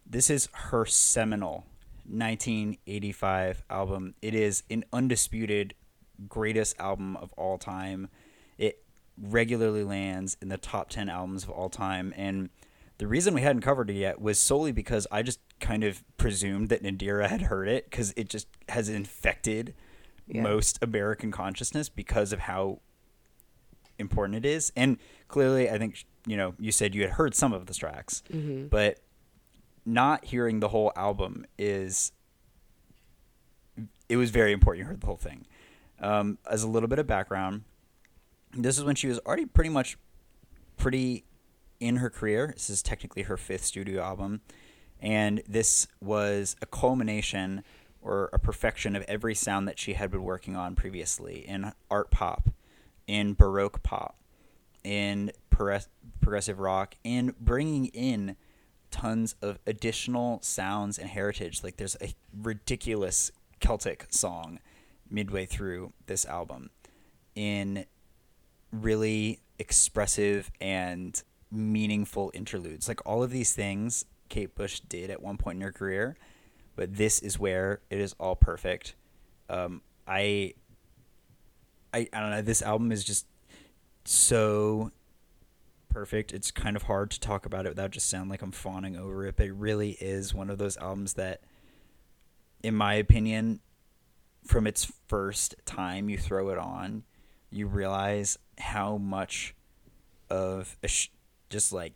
This 0.05 0.29
is 0.29 0.49
her 0.51 0.85
seminal 0.85 1.65
1985 2.05 3.63
album. 3.69 4.15
It 4.21 4.35
is 4.35 4.63
an 4.69 4.83
undisputed 4.91 5.75
greatest 6.27 6.77
album 6.77 7.15
of 7.15 7.31
all 7.37 7.57
time. 7.57 8.09
It 8.57 8.83
regularly 9.17 9.85
lands 9.85 10.35
in 10.41 10.49
the 10.49 10.57
top 10.57 10.89
10 10.89 11.07
albums 11.07 11.45
of 11.45 11.51
all 11.51 11.69
time. 11.69 12.13
And 12.17 12.49
the 12.97 13.07
reason 13.07 13.33
we 13.33 13.41
hadn't 13.41 13.61
covered 13.61 13.89
it 13.89 13.95
yet 13.95 14.21
was 14.21 14.39
solely 14.39 14.71
because 14.71 15.05
I 15.11 15.21
just 15.21 15.39
kind 15.59 15.83
of 15.83 16.03
presumed 16.17 16.69
that 16.69 16.81
Nadira 16.83 17.27
had 17.27 17.43
heard 17.43 17.67
it 17.67 17.89
because 17.89 18.13
it 18.15 18.29
just 18.29 18.47
has 18.69 18.87
infected 18.89 19.73
Yeah. 20.27 20.41
most 20.41 20.79
American 20.81 21.31
consciousness 21.31 21.89
because 21.89 22.31
of 22.33 22.39
how 22.39 22.79
important 23.99 24.35
it 24.37 24.45
is. 24.45 24.71
And 24.75 24.97
clearly, 25.27 25.69
I 25.69 25.77
think, 25.77 26.05
you 26.25 26.35
know, 26.37 26.53
you 26.59 26.71
said 26.71 26.95
you 26.95 27.01
had 27.03 27.11
heard 27.11 27.35
some 27.35 27.53
of 27.53 27.65
the 27.65 27.73
tracks, 27.73 28.23
but 28.69 28.99
not 29.85 30.25
hearing 30.25 30.59
the 30.61 30.69
whole 30.69 30.91
album 30.95 31.45
is 31.59 32.11
it 34.09 34.17
was 34.17 34.29
very 34.31 34.51
important 34.51 34.79
you 34.83 34.85
heard 34.87 35.01
the 35.01 35.05
whole 35.07 35.17
thing 35.17 35.45
um, 35.99 36.37
as 36.49 36.63
a 36.63 36.67
little 36.67 36.87
bit 36.89 36.97
of 36.99 37.05
background 37.07 37.63
this 38.53 38.77
is 38.77 38.83
when 38.83 38.95
she 38.95 39.07
was 39.07 39.19
already 39.27 39.45
pretty 39.45 39.69
much 39.69 39.97
pretty 40.77 41.23
in 41.79 41.97
her 41.97 42.09
career 42.09 42.51
this 42.53 42.69
is 42.69 42.81
technically 42.81 43.23
her 43.23 43.37
fifth 43.37 43.65
studio 43.65 44.01
album 44.01 44.41
and 44.99 45.41
this 45.47 45.87
was 46.01 46.55
a 46.61 46.65
culmination 46.65 47.63
or 48.01 48.29
a 48.31 48.39
perfection 48.39 48.95
of 48.95 49.03
every 49.07 49.35
sound 49.35 49.67
that 49.67 49.79
she 49.79 49.93
had 49.93 50.11
been 50.11 50.23
working 50.23 50.55
on 50.55 50.75
previously 50.75 51.45
in 51.47 51.71
art 51.89 52.11
pop 52.11 52.49
in 53.07 53.33
baroque 53.33 53.83
pop 53.83 54.17
in 54.83 55.31
progressive 55.49 56.59
rock 56.59 56.95
and 57.03 57.37
bringing 57.39 57.87
in 57.87 58.35
tons 58.91 59.35
of 59.41 59.59
additional 59.65 60.39
sounds 60.41 60.97
and 60.97 61.09
heritage. 61.09 61.63
Like 61.63 61.77
there's 61.77 61.97
a 62.01 62.13
ridiculous 62.41 63.31
Celtic 63.59 64.05
song 64.09 64.59
midway 65.09 65.45
through 65.45 65.91
this 66.05 66.25
album 66.25 66.69
in 67.35 67.85
really 68.71 69.39
expressive 69.57 70.51
and 70.61 71.21
meaningful 71.55 72.31
interludes. 72.33 72.87
Like 72.87 73.05
all 73.05 73.23
of 73.23 73.31
these 73.31 73.53
things 73.53 74.05
Kate 74.29 74.55
Bush 74.55 74.81
did 74.81 75.09
at 75.09 75.21
one 75.21 75.37
point 75.37 75.57
in 75.57 75.61
her 75.61 75.71
career, 75.71 76.17
but 76.75 76.95
this 76.95 77.19
is 77.19 77.39
where 77.39 77.81
it 77.89 77.99
is 77.99 78.13
all 78.19 78.35
perfect. 78.35 78.95
Um, 79.49 79.81
I, 80.07 80.53
I, 81.93 82.07
I 82.11 82.19
don't 82.19 82.31
know. 82.31 82.41
This 82.41 82.61
album 82.61 82.91
is 82.91 83.03
just 83.03 83.27
so 84.03 84.91
perfect. 85.89 86.33
It's 86.33 86.51
kind 86.51 86.75
of 86.75 86.83
hard 86.83 87.11
to 87.11 87.19
talk 87.19 87.45
about 87.45 87.65
it 87.65 87.69
without 87.69 87.91
just 87.91 88.09
sound 88.09 88.29
like 88.29 88.41
I'm 88.41 88.51
fawning 88.51 88.95
over 88.95 89.25
it, 89.25 89.35
but 89.37 89.47
it 89.47 89.53
really 89.53 89.91
is 90.01 90.33
one 90.33 90.49
of 90.49 90.57
those 90.57 90.77
albums 90.77 91.13
that, 91.13 91.41
in 92.63 92.75
my 92.75 92.95
opinion, 92.95 93.61
from 94.43 94.67
its 94.67 94.91
first 95.07 95.55
time 95.65 96.09
you 96.09 96.17
throw 96.17 96.49
it 96.49 96.57
on, 96.57 97.03
you 97.49 97.67
realize 97.67 98.37
how 98.59 98.97
much 98.97 99.55
of 100.29 100.77
a 100.83 100.87
sh- 100.87 101.09
just 101.49 101.71
like 101.73 101.93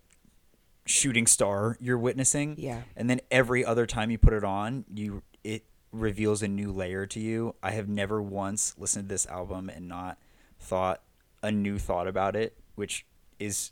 shooting 0.86 1.28
star 1.28 1.78
you're 1.80 1.98
witnessing. 1.98 2.56
Yeah. 2.58 2.82
And 2.96 3.10
then 3.10 3.22
every 3.30 3.64
other 3.64 3.86
time 3.86 4.12
you 4.12 4.18
put 4.18 4.34
it 4.34 4.44
on, 4.44 4.86
you 4.94 5.24
it 5.44 5.66
reveals 5.92 6.42
a 6.42 6.48
new 6.48 6.72
layer 6.72 7.06
to 7.08 7.20
you. 7.20 7.56
I 7.62 7.72
have 7.72 7.88
never 7.88 8.22
once 8.22 8.76
listened 8.78 9.10
to 9.10 9.14
this 9.14 9.26
album 9.28 9.70
and 9.70 9.88
not 9.88 10.18
thought 10.60 11.02
a 11.42 11.52
new 11.52 11.80
thought 11.80 12.08
about 12.08 12.36
it, 12.36 12.58
which 12.76 13.06
is 13.40 13.72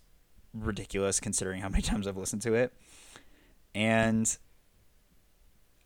ridiculous 0.53 1.19
considering 1.19 1.61
how 1.61 1.69
many 1.69 1.81
times 1.83 2.07
I've 2.07 2.17
listened 2.17 2.41
to 2.43 2.53
it. 2.53 2.73
And 3.75 4.37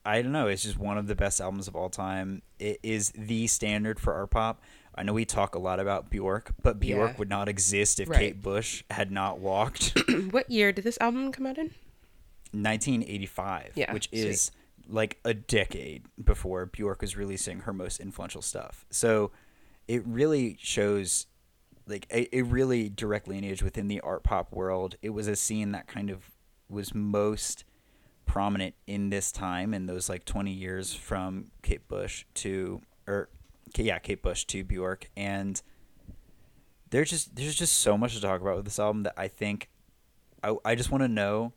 I 0.06 0.22
don't 0.22 0.32
know, 0.32 0.48
it's 0.48 0.64
just 0.64 0.78
one 0.78 0.98
of 0.98 1.08
the 1.08 1.16
best 1.16 1.42
albums 1.42 1.68
of 1.68 1.76
all 1.76 1.90
time. 1.90 2.42
It 2.60 2.80
is 2.84 3.12
the 3.12 3.48
standard 3.48 4.00
for 4.00 4.14
art 4.14 4.32
pop. 4.32 4.62
I 4.94 5.04
know 5.04 5.14
we 5.14 5.24
talk 5.26 5.56
a 5.56 5.60
lot 5.60 5.80
about 5.80 6.10
Bjork, 6.10 6.52
but 6.62 6.80
Bjork 6.80 7.12
Yeah. 7.12 7.18
would 7.18 7.30
not 7.30 7.48
exist 7.48 8.00
if 8.00 8.10
Right. 8.10 8.20
Kate 8.20 8.42
Bush 8.42 8.84
had 8.92 9.12
not 9.12 9.40
walked. 9.40 9.98
what 10.32 10.50
year 10.52 10.72
did 10.72 10.84
this 10.84 10.98
album 11.00 11.32
come 11.32 11.46
out 11.48 11.58
in? 11.58 11.72
1985, 12.52 13.72
Yeah, 13.76 13.94
which 13.94 14.10
sweet. 14.10 14.26
is 14.26 14.52
like 14.88 15.20
a 15.24 15.34
decade 15.34 16.04
before 16.22 16.66
Bjork 16.66 17.02
was 17.02 17.16
releasing 17.16 17.62
her 17.62 17.74
most 17.74 18.00
influential 18.00 18.42
stuff. 18.42 18.86
So 18.90 19.32
it 19.88 20.06
really 20.06 20.58
shows, 20.60 21.28
like, 21.88 22.08
a, 22.12 22.24
it 22.36 22.44
really 22.48 22.90
direct 22.90 23.28
lineage 23.28 23.64
within 23.64 23.88
the 23.88 24.02
art 24.02 24.24
pop 24.24 24.52
world. 24.54 24.96
It 25.02 25.12
was 25.12 25.28
a 25.28 25.36
scene 25.36 25.72
that 25.72 25.88
kind 25.88 26.10
of 26.10 26.32
was 26.70 26.94
most 26.94 27.64
prominent 28.26 28.76
in 28.88 29.10
this 29.10 29.32
time 29.32 29.74
in 29.74 29.86
those 29.86 30.08
like 30.10 30.26
20 30.26 30.52
years 30.52 30.94
from 30.94 31.52
Kate 31.64 31.88
Bush 31.88 32.26
to, 32.36 32.82
or 33.08 33.30
yeah, 33.76 34.00
Kate 34.00 34.22
Bush 34.22 34.46
to 34.46 34.64
Bjork. 34.64 35.10
And 35.16 35.62
there's 36.90 37.10
just, 37.10 37.36
there's 37.36 37.56
just 37.56 37.78
so 37.78 37.98
much 37.98 38.16
to 38.16 38.22
talk 38.22 38.42
about 38.42 38.56
with 38.58 38.66
this 38.66 38.80
album 38.80 39.04
that 39.04 39.14
I 39.18 39.28
think 39.28 39.70
I, 40.44 40.56
I 40.66 40.76
just 40.76 40.92
want 40.92 41.04
to 41.04 41.08
know 41.08 41.54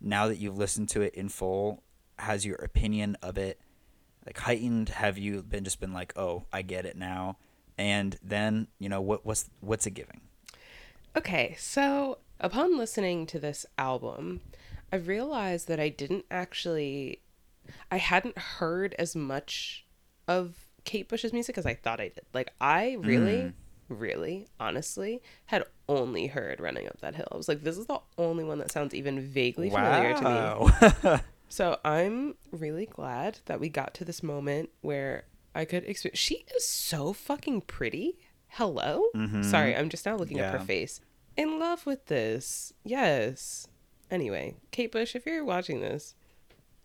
now 0.00 0.28
that 0.28 0.38
you've 0.38 0.56
listened 0.56 0.88
to 0.90 1.02
it 1.02 1.14
in 1.14 1.28
full, 1.28 1.82
has 2.18 2.46
your 2.46 2.56
opinion 2.56 3.16
of 3.22 3.38
it 3.38 3.60
like 4.26 4.38
heightened? 4.38 4.90
Have 4.90 5.18
you 5.18 5.42
been 5.42 5.64
just 5.64 5.80
been 5.80 5.92
like, 5.92 6.12
oh, 6.16 6.44
I 6.52 6.62
get 6.62 6.86
it 6.86 6.96
now? 6.96 7.38
And 7.78 8.16
then 8.22 8.68
you 8.78 8.88
know 8.88 9.00
what 9.00 9.24
what's 9.24 9.48
what's 9.60 9.86
it 9.86 9.92
giving? 9.92 10.20
Okay, 11.16 11.56
so 11.58 12.18
upon 12.38 12.78
listening 12.78 13.26
to 13.26 13.38
this 13.38 13.66
album, 13.76 14.40
I 14.92 14.96
realized 14.96 15.66
that 15.68 15.80
I 15.80 15.88
didn't 15.88 16.24
actually, 16.30 17.20
I 17.90 17.96
hadn't 17.96 18.38
heard 18.38 18.94
as 18.98 19.16
much 19.16 19.86
of 20.28 20.69
Kate 20.90 21.08
Bush's 21.08 21.32
music 21.32 21.56
as 21.56 21.66
I 21.66 21.74
thought 21.74 22.00
I 22.00 22.08
did. 22.08 22.24
Like, 22.34 22.52
I 22.60 22.96
really, 22.98 23.52
really, 23.88 24.48
honestly, 24.58 25.22
had 25.46 25.62
only 25.88 26.26
heard 26.26 26.58
Running 26.58 26.88
Up 26.88 27.00
That 27.00 27.14
Hill. 27.14 27.28
I 27.30 27.36
was 27.36 27.46
like, 27.46 27.62
this 27.62 27.78
is 27.78 27.86
the 27.86 28.00
only 28.18 28.42
one 28.42 28.58
that 28.58 28.72
sounds 28.72 28.92
even 28.92 29.20
vaguely 29.20 29.70
familiar 29.70 30.14
to 30.14 31.00
me. 31.04 31.16
So 31.48 31.78
I'm 31.84 32.34
really 32.52 32.86
glad 32.86 33.38
that 33.46 33.58
we 33.58 33.68
got 33.68 33.92
to 33.94 34.04
this 34.04 34.22
moment 34.22 34.70
where 34.82 35.24
I 35.52 35.64
could 35.64 35.82
experience. 35.84 36.18
She 36.20 36.44
is 36.56 36.64
so 36.66 37.12
fucking 37.12 37.62
pretty. 37.62 38.18
Hello? 38.46 39.02
Sorry, 39.42 39.74
I'm 39.76 39.88
just 39.88 40.06
now 40.06 40.16
looking 40.16 40.38
at 40.38 40.50
Mm-hmm. 40.52 40.58
Her 40.60 40.64
face. 40.64 41.00
In 41.36 41.58
love 41.58 41.86
with 41.86 42.06
this. 42.06 42.72
Yes. 42.84 43.66
Anyway, 44.12 44.54
Kate 44.70 44.92
Bush, 44.92 45.14
if 45.16 45.26
you're 45.26 45.44
watching 45.44 45.80
this, 45.80 46.14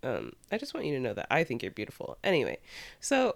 um, 0.06 0.34
I 0.52 0.58
just 0.58 0.74
want 0.74 0.86
you 0.86 0.94
to 0.94 1.00
know 1.00 1.14
that 1.14 1.28
I 1.32 1.44
think 1.44 1.64
you're 1.64 1.72
beautiful. 1.72 2.18
Anyway, 2.24 2.60
so 3.00 3.34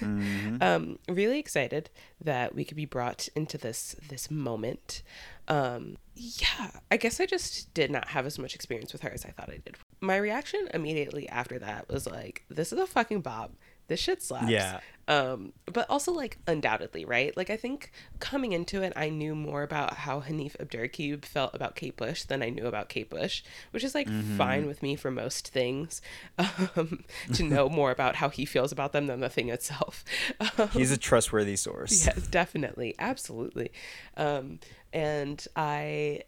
Mm-hmm. 0.00 0.56
um, 0.62 0.98
really 1.08 1.38
excited 1.38 1.90
that 2.20 2.54
we 2.54 2.64
could 2.64 2.76
be 2.76 2.86
brought 2.86 3.28
into 3.36 3.58
this 3.58 3.96
this 4.08 4.30
moment. 4.30 5.02
Um, 5.48 5.96
yeah, 6.14 6.70
I 6.90 6.96
guess 6.96 7.20
I 7.20 7.26
just 7.26 7.72
did 7.74 7.90
not 7.90 8.08
have 8.08 8.26
as 8.26 8.38
much 8.38 8.54
experience 8.54 8.92
with 8.92 9.02
her 9.02 9.10
as 9.10 9.24
I 9.24 9.30
thought 9.30 9.50
I 9.50 9.58
did. 9.64 9.76
My 10.00 10.16
reaction 10.16 10.68
immediately 10.72 11.28
after 11.28 11.58
that 11.58 11.88
was 11.88 12.06
like, 12.06 12.44
"This 12.48 12.72
is 12.72 12.78
a 12.78 12.86
fucking 12.86 13.20
bop. 13.20 13.52
This 13.92 14.00
shit 14.00 14.22
slaps." 14.22 14.48
Yeah. 14.48 14.80
Um, 15.08 15.52
but 15.66 15.90
also 15.90 16.12
like 16.12 16.38
undoubtedly, 16.46 17.04
right? 17.04 17.36
Like 17.36 17.50
I 17.50 17.56
think 17.56 17.90
coming 18.20 18.52
into 18.52 18.82
it, 18.82 18.92
I 18.94 19.08
knew 19.08 19.34
more 19.34 19.62
about 19.62 19.94
how 19.94 20.20
Hanif 20.20 20.56
Abdurraqib 20.56 21.24
felt 21.24 21.54
about 21.54 21.74
Kate 21.74 21.96
Bush 21.96 22.22
than 22.22 22.42
I 22.42 22.50
knew 22.50 22.66
about 22.66 22.88
Kate 22.88 23.10
Bush, 23.10 23.42
which 23.72 23.82
is 23.82 23.94
like 23.94 24.08
fine 24.36 24.66
with 24.66 24.82
me 24.82 24.94
for 24.96 25.10
most 25.10 25.48
things. 25.48 26.00
Um, 26.76 27.04
to 27.34 27.42
know 27.54 27.68
more 27.68 27.90
about 27.90 28.16
how 28.16 28.28
he 28.28 28.44
feels 28.44 28.72
about 28.72 28.92
them 28.92 29.06
than 29.06 29.20
the 29.20 29.28
thing 29.28 29.48
itself. 29.48 30.04
Um, 30.40 30.68
He's 30.72 30.90
a 30.90 30.96
trustworthy 30.96 31.56
source. 31.56 32.06
yes, 32.06 32.26
definitely, 32.28 32.94
absolutely. 32.98 33.72
Um, 34.16 34.60
and 34.92 35.44
I, 35.56 36.22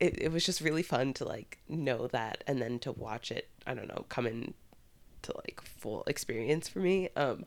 it, 0.00 0.20
it 0.20 0.32
was 0.32 0.44
just 0.44 0.60
really 0.60 0.82
fun 0.82 1.14
to 1.14 1.24
like 1.24 1.58
know 1.68 2.08
that, 2.08 2.44
and 2.46 2.60
then 2.60 2.78
to 2.80 2.92
watch 2.92 3.30
it. 3.30 3.48
I 3.66 3.74
don't 3.74 3.88
know, 3.88 4.04
come 4.08 4.26
in 4.26 4.54
to 5.28 5.36
like 5.36 5.60
full 5.62 6.04
experience 6.06 6.68
for 6.68 6.80
me. 6.80 7.08
Um, 7.16 7.44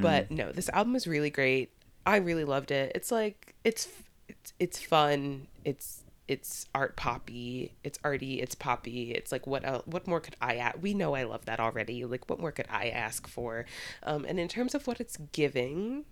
but 0.00 0.30
no, 0.30 0.52
this 0.52 0.68
album 0.70 0.96
is 0.96 1.06
really 1.06 1.30
great. 1.30 1.70
I 2.06 2.16
really 2.16 2.44
loved 2.44 2.70
it. 2.70 2.92
It's 2.94 3.10
like 3.10 3.54
it's 3.64 3.88
it's 4.28 4.52
it's 4.58 4.80
fun. 4.80 5.48
It's 5.64 6.02
it's 6.26 6.66
art 6.74 6.96
poppy. 6.96 7.74
It's 7.82 7.98
arty. 8.02 8.40
It's 8.40 8.54
poppy. 8.54 9.12
It's 9.12 9.32
like 9.32 9.46
what 9.46 9.64
else, 9.64 9.86
what 9.86 10.06
more 10.06 10.20
could 10.20 10.36
I 10.40 10.56
add? 10.56 10.82
We 10.82 10.94
know 10.94 11.14
I 11.14 11.24
love 11.24 11.44
that 11.46 11.60
already. 11.60 12.04
Like 12.04 12.28
what 12.28 12.40
more 12.40 12.52
could 12.52 12.66
I 12.70 12.88
ask 12.88 13.26
for? 13.26 13.66
Um, 14.02 14.24
and 14.26 14.38
in 14.40 14.48
terms 14.48 14.74
of 14.74 14.86
what 14.86 15.00
it's 15.00 15.16
giving, 15.32 16.04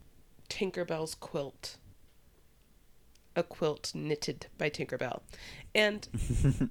Tinkerbell's 0.49 1.15
quilt. 1.15 1.77
A 3.35 3.43
quilt 3.43 3.93
knitted 3.95 4.47
by 4.59 4.69
Tinkerbell. 4.69 5.23
And 5.75 6.07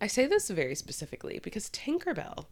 I 0.00 0.06
say 0.06 0.26
this 0.26 0.48
very 0.50 0.74
specifically 0.74 1.40
because 1.42 1.68
Tinkerbell, 1.70 2.46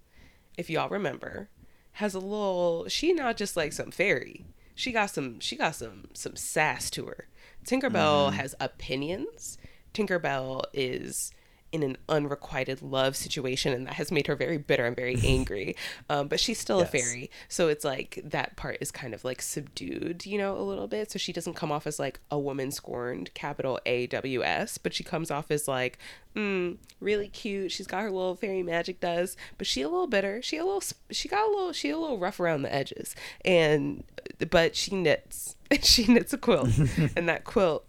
if 0.56 0.70
y'all 0.70 0.88
remember, 0.88 1.48
has 1.92 2.14
a 2.14 2.18
little 2.18 2.86
she 2.88 3.12
not 3.12 3.36
just 3.36 3.56
like 3.56 3.72
some 3.72 3.90
fairy. 3.90 4.46
She 4.74 4.92
got 4.92 5.06
some 5.10 5.40
she 5.40 5.56
got 5.56 5.74
some 5.76 6.08
some 6.12 6.36
sass 6.36 6.90
to 6.90 7.06
her. 7.06 7.28
Tinkerbell 7.64 8.26
mm-hmm. 8.28 8.36
has 8.36 8.54
opinions. 8.60 9.58
Tinkerbell 9.92 10.64
is 10.72 11.32
in 11.74 11.82
an 11.82 11.96
unrequited 12.08 12.80
love 12.80 13.16
situation 13.16 13.72
and 13.72 13.86
that 13.88 13.94
has 13.94 14.12
made 14.12 14.28
her 14.28 14.36
very 14.36 14.56
bitter 14.58 14.86
and 14.86 14.94
very 14.94 15.16
angry. 15.24 15.74
Um, 16.08 16.28
but 16.28 16.38
she's 16.38 16.58
still 16.58 16.78
Yes. 16.78 16.88
a 16.88 16.90
fairy. 16.92 17.30
So 17.48 17.68
it's 17.68 17.84
like 17.84 18.20
that 18.24 18.54
part 18.56 18.78
is 18.80 18.90
kind 18.92 19.12
of 19.12 19.24
like 19.24 19.42
subdued, 19.42 20.24
you 20.24 20.38
know, 20.38 20.56
a 20.56 20.62
little 20.62 20.86
bit. 20.86 21.10
So 21.10 21.18
she 21.18 21.32
doesn't 21.32 21.54
come 21.54 21.72
off 21.72 21.86
as 21.86 21.98
like 21.98 22.20
a 22.30 22.38
woman 22.38 22.70
scorned, 22.70 23.34
capital 23.34 23.80
A 23.84 24.06
W 24.06 24.42
S, 24.44 24.78
but 24.78 24.94
she 24.94 25.02
comes 25.02 25.30
off 25.32 25.50
as 25.50 25.66
like, 25.66 25.98
mm, 26.36 26.76
really 27.00 27.28
cute. 27.28 27.72
She's 27.72 27.86
got 27.88 28.02
her 28.02 28.10
little 28.10 28.36
fairy 28.36 28.62
magic 28.62 29.00
does, 29.00 29.36
but 29.58 29.66
she 29.66 29.82
a 29.82 29.88
little 29.88 30.06
bitter. 30.06 30.40
She 30.42 30.56
a 30.58 30.64
little, 30.64 30.82
she 31.10 31.28
got 31.28 31.46
a 31.48 31.50
little, 31.50 31.72
she 31.72 31.90
a 31.90 31.98
little 31.98 32.18
rough 32.18 32.38
around 32.38 32.62
the 32.62 32.72
edges. 32.74 33.16
And, 33.44 34.04
but 34.50 34.76
she 34.76 34.94
knits. 34.94 35.56
she 35.82 36.06
knits 36.06 36.32
a 36.32 36.38
quilt. 36.38 36.68
and 37.16 37.28
that 37.28 37.42
quilt 37.44 37.84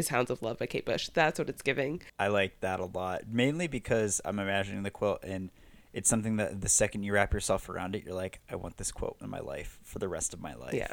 is 0.00 0.08
Hounds 0.08 0.30
of 0.30 0.42
Love 0.42 0.58
by 0.58 0.66
Kate 0.66 0.84
Bush. 0.84 1.08
That's 1.12 1.38
what 1.38 1.48
it's 1.48 1.62
giving. 1.62 2.02
I 2.18 2.28
like 2.28 2.58
that 2.60 2.80
a 2.80 2.86
lot, 2.86 3.28
mainly 3.30 3.68
because 3.68 4.20
I'm 4.24 4.38
imagining 4.40 4.82
the 4.82 4.90
quilt 4.90 5.20
and 5.22 5.50
it's 5.92 6.08
something 6.08 6.36
that 6.36 6.60
the 6.60 6.68
second 6.68 7.02
you 7.02 7.12
wrap 7.12 7.32
yourself 7.32 7.68
around 7.68 7.94
it, 7.94 8.04
you're 8.04 8.14
like, 8.14 8.40
I 8.50 8.56
want 8.56 8.78
this 8.78 8.90
quilt 8.90 9.18
in 9.20 9.28
my 9.28 9.40
life 9.40 9.78
for 9.84 9.98
the 9.98 10.08
rest 10.08 10.32
of 10.34 10.40
my 10.40 10.54
life. 10.54 10.74
Yeah. 10.74 10.92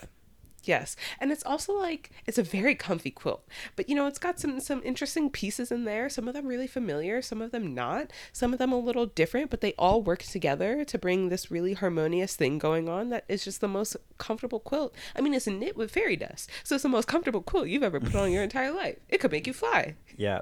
Yes. 0.64 0.96
And 1.20 1.32
it's 1.32 1.46
also 1.46 1.74
like 1.74 2.12
it's 2.26 2.38
a 2.38 2.44
very 2.44 2.76
comfy 2.76 3.12
quilt. 3.12 3.48
But 3.76 3.88
you 3.90 3.96
know, 3.96 4.08
it's 4.08 4.20
got 4.20 4.40
some 4.40 4.60
some 4.60 4.82
interesting 4.84 5.30
pieces 5.30 5.72
in 5.72 5.86
there. 5.86 6.10
Some 6.10 6.28
of 6.28 6.34
them 6.34 6.48
really 6.48 6.68
familiar, 6.68 7.22
some 7.22 7.42
of 7.42 7.52
them 7.52 7.74
not. 7.74 8.12
Some 8.34 8.54
of 8.54 8.60
them 8.60 8.72
a 8.72 8.80
little 8.80 9.06
different, 9.06 9.50
but 9.50 9.62
they 9.62 9.74
all 9.74 10.02
work 10.02 10.24
together 10.24 10.84
to 10.84 10.98
bring 10.98 11.30
this 11.30 11.52
really 11.52 11.74
harmonious 11.74 12.36
thing 12.36 12.58
going 12.58 12.90
on 12.90 13.10
that 13.10 13.26
is 13.28 13.44
just 13.44 13.62
the 13.62 13.68
most 13.68 13.96
comfortable 14.18 14.60
quilt. 14.60 14.94
I 15.16 15.22
mean, 15.22 15.34
it's 15.34 15.48
knit 15.48 15.78
with 15.78 15.92
fairy 15.92 16.16
dust. 16.16 16.50
So 16.64 16.76
it's 16.76 16.84
the 16.84 16.90
most 16.90 17.08
comfortable 17.08 17.42
quilt 17.42 17.68
you've 17.68 17.84
ever 17.84 18.00
put 18.00 18.16
on 18.16 18.32
your 18.32 18.44
entire 18.48 18.72
life. 18.72 18.98
It 19.10 19.20
could 19.20 19.32
make 19.32 19.48
you 19.48 19.54
fly. 19.54 19.96
Yeah. 20.16 20.42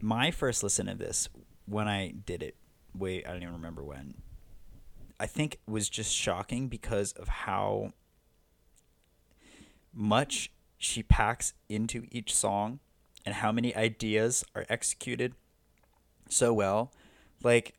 My 0.00 0.30
first 0.30 0.62
listen 0.62 0.88
of 0.88 0.98
this, 0.98 1.28
when 1.66 1.88
I 1.88 2.12
did 2.26 2.42
it, 2.42 2.56
wait, 2.94 3.26
I 3.26 3.32
don't 3.32 3.42
even 3.42 3.54
remember 3.54 3.84
when, 3.84 4.14
I 5.20 5.26
think 5.26 5.58
was 5.66 5.88
just 5.88 6.12
shocking 6.12 6.68
because 6.68 7.12
of 7.12 7.28
how 7.28 7.92
much 9.92 10.50
she 10.78 11.02
packs 11.02 11.54
into 11.68 12.06
each 12.10 12.34
song 12.34 12.80
and 13.24 13.36
how 13.36 13.52
many 13.52 13.74
ideas 13.76 14.44
are 14.54 14.66
executed 14.68 15.34
so 16.28 16.52
well. 16.52 16.92
Like, 17.42 17.74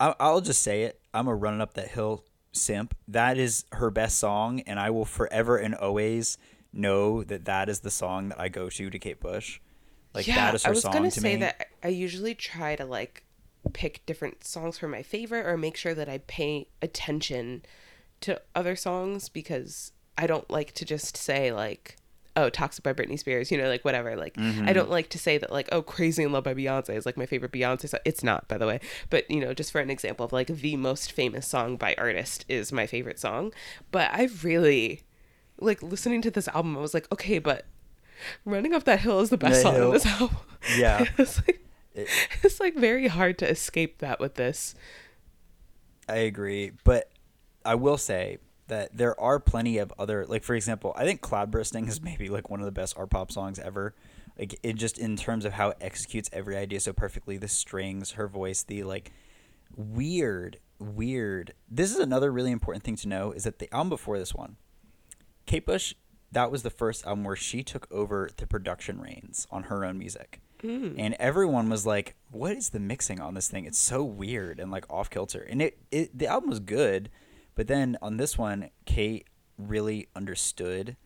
I'll 0.00 0.40
just 0.40 0.62
say 0.62 0.82
it. 0.84 1.00
I'm 1.12 1.28
a 1.28 1.34
running 1.34 1.60
up 1.60 1.74
that 1.74 1.88
hill 1.88 2.24
simp. 2.52 2.94
That 3.08 3.38
is 3.38 3.64
her 3.72 3.90
best 3.90 4.18
song, 4.18 4.60
and 4.60 4.78
I 4.78 4.90
will 4.90 5.04
forever 5.04 5.56
and 5.56 5.74
always 5.74 6.38
know 6.72 7.22
that 7.24 7.44
that 7.44 7.68
is 7.68 7.80
the 7.80 7.90
song 7.90 8.30
that 8.30 8.40
I 8.40 8.48
go 8.48 8.68
to 8.68 8.90
to 8.90 8.98
Kate 8.98 9.20
Bush. 9.20 9.60
Like 10.14 10.26
that 10.26 10.54
is 10.54 10.64
her 10.64 10.66
song. 10.66 10.70
I 10.70 10.74
was 10.74 10.82
song 10.82 10.92
gonna 10.92 11.10
to 11.10 11.20
say 11.20 11.34
me. 11.34 11.40
that 11.40 11.68
I 11.82 11.88
usually 11.88 12.34
try 12.34 12.76
to 12.76 12.84
like 12.84 13.24
pick 13.72 14.04
different 14.06 14.44
songs 14.44 14.78
for 14.78 14.88
my 14.88 15.02
favorite 15.02 15.46
or 15.46 15.56
make 15.56 15.76
sure 15.76 15.94
that 15.94 16.08
I 16.08 16.18
pay 16.18 16.68
attention 16.82 17.64
to 18.20 18.40
other 18.54 18.76
songs 18.76 19.28
because 19.28 19.92
I 20.16 20.26
don't 20.26 20.48
like 20.50 20.72
to 20.74 20.84
just 20.84 21.16
say 21.16 21.52
like 21.52 21.96
oh, 22.36 22.48
Toxic 22.50 22.82
by 22.82 22.92
Britney 22.92 23.18
Spears, 23.18 23.50
you 23.50 23.58
know, 23.58 23.68
like 23.68 23.84
whatever. 23.84 24.16
Like, 24.16 24.36
I 24.36 24.40
mm-hmm. 24.40 24.72
don't 24.72 24.90
like 24.90 25.08
to 25.10 25.18
say 25.18 25.38
that, 25.38 25.52
like, 25.52 25.68
oh, 25.72 25.82
Crazy 25.82 26.22
in 26.22 26.32
Love 26.32 26.44
by 26.44 26.54
Beyonce 26.54 26.90
is 26.90 27.06
like 27.06 27.16
my 27.16 27.26
favorite 27.26 27.52
Beyonce 27.52 27.88
song. 27.88 28.00
It's 28.04 28.24
not, 28.24 28.48
by 28.48 28.58
the 28.58 28.66
way. 28.66 28.80
But, 29.10 29.30
you 29.30 29.40
know, 29.40 29.54
just 29.54 29.72
for 29.72 29.80
an 29.80 29.90
example 29.90 30.24
of 30.24 30.32
like 30.32 30.48
the 30.48 30.76
most 30.76 31.12
famous 31.12 31.46
song 31.46 31.76
by 31.76 31.94
artist 31.96 32.44
is 32.48 32.72
my 32.72 32.86
favorite 32.86 33.18
song. 33.18 33.52
But 33.90 34.10
I 34.12 34.28
really, 34.42 35.02
like, 35.60 35.82
listening 35.82 36.22
to 36.22 36.30
this 36.30 36.48
album, 36.48 36.76
I 36.76 36.80
was 36.80 36.94
like, 36.94 37.10
okay, 37.12 37.38
but 37.38 37.66
Running 38.44 38.74
Up 38.74 38.84
That 38.84 39.00
Hill 39.00 39.20
is 39.20 39.30
the 39.30 39.36
best 39.38 39.56
The 39.56 39.62
song 39.62 39.74
Hill. 39.74 39.86
on 39.88 39.92
this 39.94 40.06
album. 40.06 40.36
Yeah. 40.78 41.04
it's 41.18 41.36
like, 41.46 41.60
It- 41.94 42.08
it's 42.42 42.58
like 42.58 42.74
very 42.74 43.08
hard 43.08 43.38
to 43.38 43.48
escape 43.48 43.98
that 43.98 44.18
with 44.18 44.34
this. 44.34 44.74
I 46.08 46.16
agree, 46.16 46.72
but 46.84 47.10
I 47.64 47.76
will 47.76 47.96
say 47.98 48.38
that 48.68 48.96
there 48.96 49.18
are 49.20 49.38
plenty 49.38 49.78
of 49.78 49.92
other 49.98 50.24
like 50.26 50.42
for 50.44 50.54
example, 50.54 50.94
I 50.96 51.04
think 51.04 51.20
Cloudbusting 51.20 51.88
is 51.88 52.00
maybe 52.00 52.28
like 52.28 52.50
one 52.50 52.60
of 52.60 52.66
the 52.66 52.72
best 52.72 52.96
art 52.96 53.10
pop 53.10 53.30
songs 53.30 53.58
ever. 53.58 53.94
Like 54.38 54.58
it 54.62 54.74
just 54.74 54.98
in 54.98 55.16
terms 55.16 55.44
of 55.44 55.52
how 55.52 55.70
it 55.70 55.78
executes 55.80 56.28
every 56.32 56.56
idea 56.56 56.80
so 56.80 56.92
perfectly, 56.92 57.36
the 57.36 57.48
strings, 57.48 58.12
her 58.12 58.26
voice, 58.26 58.62
the 58.62 58.82
like 58.82 59.12
weird, 59.76 60.58
weird. 60.78 61.52
This 61.70 61.90
is 61.92 61.98
another 61.98 62.32
really 62.32 62.50
important 62.50 62.84
thing 62.84 62.96
to 62.96 63.08
know 63.08 63.32
is 63.32 63.44
that 63.44 63.58
the 63.58 63.72
album 63.72 63.90
before 63.90 64.18
this 64.18 64.34
one, 64.34 64.56
Kate 65.46 65.66
Bush, 65.66 65.94
that 66.32 66.50
was 66.50 66.62
the 66.62 66.70
first 66.70 67.06
album 67.06 67.24
where 67.24 67.36
she 67.36 67.62
took 67.62 67.86
over 67.92 68.28
the 68.36 68.46
production 68.46 69.00
reins 69.00 69.46
on 69.50 69.64
her 69.64 69.84
own 69.84 69.98
music. 69.98 70.40
Hmm. 70.60 70.94
And 70.98 71.14
everyone 71.18 71.68
was 71.68 71.84
like, 71.84 72.16
"What 72.30 72.56
is 72.56 72.70
the 72.70 72.80
mixing 72.80 73.20
on 73.20 73.34
this 73.34 73.48
thing? 73.48 73.66
It's 73.66 73.78
so 73.78 74.02
weird 74.02 74.58
and 74.58 74.70
like 74.70 74.90
off 74.90 75.10
kilter." 75.10 75.42
And 75.42 75.60
it, 75.60 75.78
it 75.90 76.16
the 76.16 76.26
album 76.26 76.50
was 76.50 76.60
good, 76.60 77.10
but 77.54 77.66
then 77.66 77.96
on 78.02 78.16
this 78.16 78.36
one, 78.36 78.70
Kate 78.84 79.26
really 79.58 80.08
understood 80.16 80.96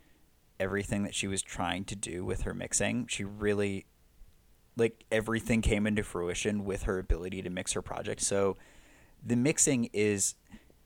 everything 0.58 1.04
that 1.04 1.14
she 1.14 1.26
was 1.26 1.42
trying 1.42 1.84
to 1.84 1.94
do 1.94 2.24
with 2.24 2.42
her 2.42 2.54
mixing. 2.54 3.06
She 3.06 3.24
really 3.24 3.86
like 4.76 5.04
everything 5.10 5.60
came 5.60 5.86
into 5.86 6.02
fruition 6.02 6.64
with 6.64 6.84
her 6.84 6.98
ability 6.98 7.42
to 7.42 7.50
mix 7.50 7.72
her 7.72 7.82
project. 7.82 8.20
So 8.20 8.56
the 9.24 9.36
mixing 9.36 9.90
is 9.92 10.34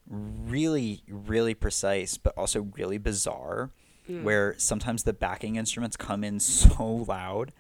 really 0.09 1.03
really 1.09 1.55
precise 1.55 2.19
but 2.19 2.35
also 2.37 2.63
really 2.77 2.99
bizarre 2.99 3.71
mm. 4.09 4.23
where 4.23 4.55
sometimes 4.59 5.05
the 5.05 5.13
backing 5.13 5.57
instruments 5.57 5.97
come 5.97 6.25
in 6.25 6.41
so 6.41 6.85
loud 6.85 7.53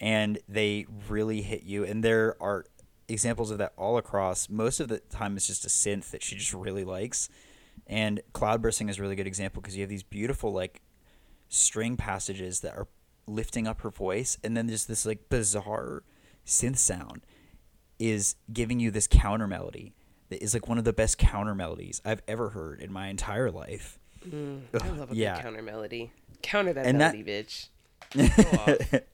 and 0.00 0.38
they 0.48 0.86
really 1.08 1.42
hit 1.42 1.62
you 1.62 1.84
and 1.84 2.02
there 2.02 2.36
are 2.40 2.64
examples 3.08 3.50
of 3.50 3.58
that 3.58 3.72
all 3.76 3.98
across 3.98 4.48
most 4.48 4.80
of 4.80 4.88
the 4.88 4.98
time 4.98 5.36
it's 5.36 5.46
just 5.46 5.64
a 5.64 5.68
synth 5.68 6.10
that 6.10 6.22
she 6.22 6.36
just 6.36 6.54
really 6.54 6.84
likes 6.84 7.28
and 7.86 8.20
cloudbusting 8.32 8.88
is 8.88 8.98
a 8.98 9.02
really 9.02 9.16
good 9.16 9.26
example 9.26 9.60
because 9.60 9.76
you 9.76 9.82
have 9.82 9.90
these 9.90 10.02
beautiful 10.02 10.52
like 10.52 10.80
string 11.48 11.96
passages 11.96 12.60
that 12.60 12.74
are 12.74 12.86
lifting 13.26 13.66
up 13.66 13.80
her 13.82 13.90
voice 13.90 14.38
and 14.42 14.56
then 14.56 14.66
there's 14.66 14.86
this 14.86 15.04
like 15.06 15.28
bizarre 15.28 16.02
synth 16.46 16.78
sound 16.78 17.22
is 17.98 18.36
giving 18.52 18.80
you 18.80 18.90
this 18.90 19.06
counter 19.06 19.46
melody 19.46 19.92
that 20.30 20.42
is 20.42 20.54
like 20.54 20.68
one 20.68 20.78
of 20.78 20.84
the 20.84 20.92
best 20.92 21.18
counter 21.18 21.54
melodies 21.54 22.00
I've 22.04 22.22
ever 22.28 22.50
heard 22.50 22.80
in 22.80 22.92
my 22.92 23.08
entire 23.08 23.50
life. 23.50 23.98
Mm, 24.28 24.62
I 24.80 24.88
love 24.90 25.10
a 25.12 25.14
yeah. 25.14 25.34
good 25.36 25.42
counter 25.42 25.62
melody. 25.62 26.12
Counter 26.42 26.72
that 26.72 26.86
And 26.86 27.00
that- 27.00 27.14
melody, 27.14 27.44
bitch. 28.14 29.02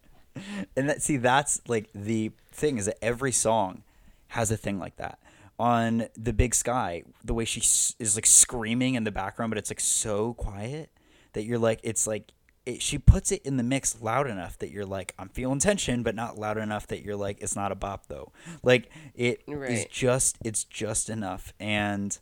And 0.76 0.90
that 0.90 1.00
see 1.00 1.16
that's 1.16 1.62
like 1.66 1.88
the 1.94 2.30
thing 2.52 2.76
is 2.76 2.84
that 2.84 3.02
every 3.02 3.32
song 3.32 3.82
has 4.28 4.50
a 4.50 4.56
thing 4.56 4.78
like 4.78 4.96
that. 4.96 5.18
On 5.58 6.06
the 6.16 6.32
Big 6.34 6.54
Sky, 6.54 7.02
the 7.24 7.32
way 7.32 7.44
she 7.46 7.60
is 7.60 8.14
like 8.14 8.26
screaming 8.26 8.94
in 8.94 9.04
the 9.04 9.10
background, 9.12 9.50
but 9.50 9.56
it's 9.58 9.70
like 9.70 9.80
so 9.80 10.34
quiet 10.34 10.90
that 11.32 11.44
you're 11.44 11.58
like 11.58 11.80
it's 11.82 12.06
like 12.06 12.32
it, 12.66 12.82
she 12.82 12.98
puts 12.98 13.32
it 13.32 13.40
in 13.42 13.56
the 13.56 13.62
mix 13.62 14.02
loud 14.02 14.26
enough 14.26 14.58
that 14.58 14.70
you're 14.70 14.84
like 14.84 15.14
I'm 15.18 15.28
feeling 15.30 15.58
tension, 15.58 16.02
but 16.02 16.14
not 16.14 16.36
loud 16.38 16.58
enough 16.58 16.86
that 16.88 17.02
you're 17.02 17.16
like 17.16 17.38
it's 17.40 17.56
not 17.56 17.72
a 17.72 17.74
bop 17.74 18.06
though. 18.08 18.32
Like 18.62 18.90
it 19.14 19.42
is 19.46 19.54
Right. 19.56 19.88
just 19.90 20.36
it's 20.44 20.64
just 20.64 21.08
enough 21.08 21.54
and 21.58 22.18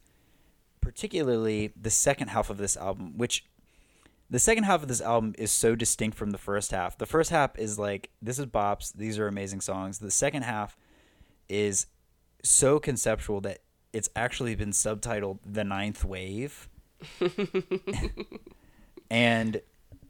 particularly 0.80 1.72
the 1.80 1.90
second 1.90 2.28
half 2.28 2.50
of 2.50 2.58
this 2.58 2.76
album 2.76 3.16
which 3.16 3.44
the 4.30 4.38
second 4.38 4.64
half 4.64 4.82
of 4.82 4.88
this 4.88 5.00
album 5.00 5.34
is 5.38 5.50
so 5.52 5.74
distinct 5.74 6.16
from 6.16 6.30
the 6.30 6.38
first 6.38 6.70
half. 6.70 6.96
The 6.98 7.06
first 7.06 7.30
half 7.30 7.58
is 7.58 7.78
like 7.78 8.10
this 8.22 8.38
is 8.38 8.46
bops, 8.46 8.92
these 8.92 9.18
are 9.18 9.26
amazing 9.26 9.60
songs. 9.60 9.98
The 9.98 10.10
second 10.10 10.42
half 10.42 10.76
is 11.48 11.86
so 12.44 12.78
conceptual 12.78 13.40
that 13.42 13.60
it's 13.92 14.08
actually 14.14 14.54
been 14.54 14.70
subtitled 14.70 15.38
The 15.44 15.64
Ninth 15.64 16.04
Wave. 16.04 16.68
and 19.10 19.60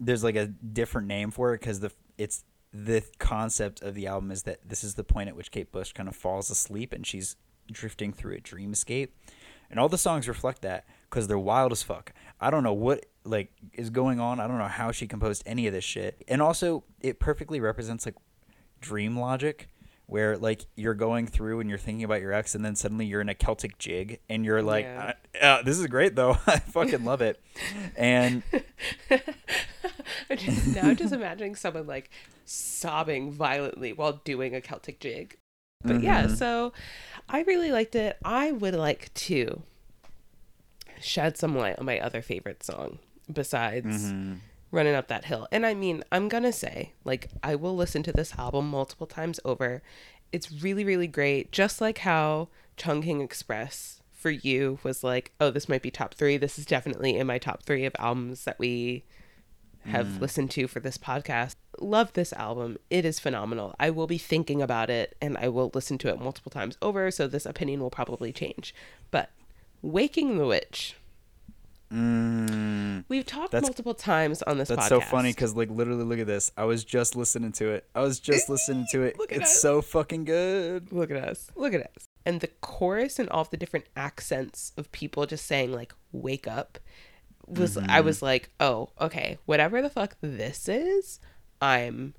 there's 0.01 0.25
like 0.25 0.37
a 0.37 0.47
different 0.47 1.09
name 1.09 1.31
for 1.31 1.55
it 1.55 1.61
because 1.61 1.81
the 1.81 1.93
it's 2.19 2.45
the 2.73 3.03
concept 3.19 3.83
of 3.83 3.95
the 3.95 4.07
album 4.07 4.31
is 4.31 4.43
that 4.43 4.69
this 4.69 4.83
is 4.83 4.95
the 4.95 5.05
point 5.05 5.29
at 5.29 5.37
which 5.37 5.51
Kate 5.51 5.71
Bush 5.71 5.93
kind 5.93 6.09
of 6.09 6.17
falls 6.17 6.51
asleep 6.51 6.93
and 6.93 7.07
she's 7.07 7.37
drifting 7.71 8.13
through 8.13 8.35
a 8.35 8.41
dreamscape. 8.41 9.09
And 9.71 9.81
all 9.81 9.89
the 9.89 9.99
songs 9.99 10.29
reflect 10.29 10.63
that 10.63 10.85
because 11.09 11.27
they're 11.27 11.39
wild 11.39 11.73
as 11.73 11.83
fuck. 11.83 12.13
I 12.41 12.51
don't 12.51 12.63
know 12.63 12.73
what 12.73 13.07
like 13.25 13.53
is 13.73 13.91
going 13.91 14.21
on. 14.21 14.41
I 14.41 14.47
don't 14.47 14.59
know 14.59 14.65
how 14.67 14.93
she 14.93 15.07
composed 15.07 15.43
any 15.47 15.67
of 15.67 15.73
this 15.73 15.85
shit. 15.85 16.23
And 16.29 16.43
also, 16.43 16.85
it 17.01 17.19
perfectly 17.19 17.61
represents 17.61 18.07
like 18.07 18.17
dream 18.81 19.19
logic, 19.19 19.69
where 20.07 20.37
like 20.37 20.67
you're 20.77 20.95
going 20.95 21.27
through 21.27 21.61
and 21.61 21.69
you're 21.71 21.79
thinking 21.79 22.05
about 22.05 22.21
your 22.21 22.33
ex, 22.33 22.55
and 22.55 22.65
then 22.65 22.77
suddenly 22.77 23.07
you're 23.07 23.21
in 23.21 23.29
a 23.29 23.35
Celtic 23.35 23.79
jig, 23.79 24.21
and 24.29 24.45
you're 24.45 24.63
like, 24.63 24.85
Yeah. 24.85 25.13
uh, 25.43 25.45
uh, 25.45 25.63
"This 25.63 25.79
is 25.79 25.87
great, 25.87 26.15
though. 26.17 26.37
I 26.47 26.59
fucking 26.59 27.05
love 27.05 27.23
it." 27.23 27.41
And 27.97 28.43
just- 30.37 30.67
now 30.75 30.83
I'm 30.89 30.97
just 30.97 31.13
imagining 31.13 31.55
someone 31.55 31.87
like 31.87 32.11
sobbing 32.45 33.33
violently 33.33 33.93
while 33.93 34.21
doing 34.25 34.55
a 34.55 34.61
Celtic 34.61 35.01
jig. 35.01 35.37
But 35.83 36.03
yeah, 36.03 36.25
Mm-hmm. 36.25 36.35
so 36.37 36.73
I 37.29 37.43
really 37.43 37.71
liked 37.71 37.95
it. 37.95 38.17
I 38.25 38.53
would 38.53 38.75
like 38.75 39.13
to 39.15 39.63
shed 41.01 41.37
some 41.37 41.57
light 41.57 41.79
on 41.79 41.85
my 41.85 41.99
other 41.99 42.23
favorite 42.23 42.63
song 42.63 42.99
besides 43.33 44.05
Mm-hmm. 44.13 44.35
Running 44.75 44.95
Up 44.95 45.09
That 45.09 45.27
Hill. 45.27 45.47
And 45.53 45.65
I 45.65 45.73
mean, 45.73 46.03
I'm 46.11 46.29
going 46.29 46.43
to 46.43 46.53
say, 46.53 46.93
like, 47.05 47.31
I 47.43 47.55
will 47.55 47.77
listen 47.77 48.03
to 48.03 48.13
this 48.13 48.35
album 48.37 48.69
multiple 48.69 49.07
times 49.07 49.39
over. 49.45 49.83
It's 50.33 50.51
really, 50.51 50.85
really 50.85 51.07
great. 51.07 51.53
Just 51.53 51.81
like 51.81 51.99
how 51.99 52.49
Chungking 52.77 53.21
Express 53.21 54.03
for 54.13 54.31
you 54.31 54.81
was 54.83 55.05
like, 55.05 55.33
oh, 55.41 55.51
this 55.51 55.69
might 55.69 55.83
be 55.83 55.91
top 55.91 56.15
three. 56.15 56.37
This 56.37 56.59
is 56.59 56.67
definitely 56.67 57.17
in 57.17 57.27
my 57.27 57.39
top 57.39 57.63
three 57.63 57.85
of 57.85 57.95
albums 57.99 58.45
that 58.45 58.59
we 58.59 59.05
have 59.87 60.07
mm. 60.07 60.21
listened 60.21 60.51
to 60.53 60.67
for 60.67 60.81
this 60.81 60.99
podcast. 60.99 61.55
Love 61.79 62.13
this 62.15 62.33
album. 62.33 62.79
It 62.91 63.05
is 63.05 63.21
phenomenal. 63.21 63.75
I 63.79 63.91
will 63.91 64.07
be 64.07 64.19
thinking 64.19 64.61
about 64.61 64.91
it 64.91 65.17
and 65.21 65.37
I 65.39 65.49
will 65.49 65.71
listen 65.73 65.99
to 65.99 66.09
it 66.09 66.21
multiple 66.21 66.51
times 66.51 66.77
over, 66.83 67.11
so 67.11 67.29
this 67.29 67.47
opinion 67.47 67.81
will 67.81 67.91
probably 67.91 68.33
change. 68.33 68.75
But 69.11 69.31
Waking 69.83 70.39
the 70.39 70.47
Witch. 70.47 70.97
Mm, 71.93 73.05
We've 73.09 73.25
talked 73.27 73.53
That's- 73.53 73.69
multiple 73.69 73.95
times 73.95 74.43
on 74.43 74.59
this 74.59 74.69
that's 74.69 74.87
podcast. 74.87 74.89
so 74.89 75.01
funny 75.01 75.31
because 75.31 75.55
like 75.55 75.71
literally, 75.71 76.05
look 76.05 76.19
at 76.19 76.27
this. 76.27 76.51
I 76.57 76.65
was 76.65 76.85
just 76.85 77.17
listening 77.17 77.53
to 77.53 77.69
it. 77.71 77.89
I 77.95 78.01
was 78.01 78.19
just 78.21 78.49
listening 78.49 78.87
to 78.93 79.03
it. 79.03 79.19
Look 79.19 79.33
at 79.33 79.39
it's 79.43 79.51
us. 79.53 79.61
so 79.61 79.83
fucking 79.83 80.25
good. 80.25 80.93
Look 80.93 81.11
at 81.11 81.17
us. 81.17 81.51
Look 81.55 81.75
at 81.75 81.81
us. 81.83 82.09
And 82.27 82.41
the 82.41 82.49
chorus 82.61 83.19
and 83.19 83.29
all 83.29 83.43
of 83.43 83.51
the 83.51 83.57
different 83.57 83.87
accents 83.97 84.73
of 84.77 84.91
people 84.93 85.27
just 85.27 85.47
saying 85.47 85.73
like 85.73 85.93
wake 86.13 86.47
up 86.49 86.79
was 87.47 87.77
I 87.77 88.01
was 88.01 88.23
like, 88.23 88.49
"Oh, 88.59 88.89
okay. 89.01 89.39
Whatever 89.45 89.83
the 89.83 89.91
fuck 89.91 90.17
this 90.23 90.69
is, 90.69 91.21
I'm 91.61 92.15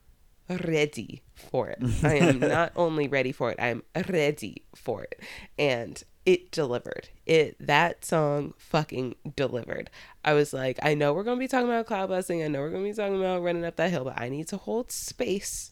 ready 0.49 1.23
for 1.33 1.69
it. 1.69 1.79
I 2.03 2.15
am 2.15 2.39
not 2.39 2.71
only 2.75 3.07
ready 3.07 3.31
for 3.31 3.51
it, 3.51 3.59
I'm 3.59 3.83
ready 3.95 4.63
for 4.75 5.03
it." 5.03 5.19
And 5.57 6.03
it 6.25 6.51
delivered. 6.51 7.09
It 7.25 7.55
that 7.59 8.03
song 8.03 8.53
fucking 8.57 9.15
delivered. 9.35 9.89
I 10.23 10.33
was 10.33 10.53
like, 10.53 10.79
I 10.81 10.95
know 10.95 11.13
we're 11.13 11.23
going 11.23 11.37
to 11.37 11.43
be 11.43 11.47
talking 11.47 11.69
about 11.69 11.87
cloudbusting. 11.87 12.43
I 12.43 12.47
know 12.47 12.61
we're 12.61 12.71
going 12.71 12.83
to 12.83 12.89
be 12.89 12.95
talking 12.95 13.17
about 13.17 13.43
running 13.43 13.63
up 13.63 13.75
that 13.75 13.91
hill, 13.91 14.05
but 14.05 14.19
I 14.19 14.29
need 14.29 14.47
to 14.47 14.57
hold 14.57 14.91
space 14.91 15.71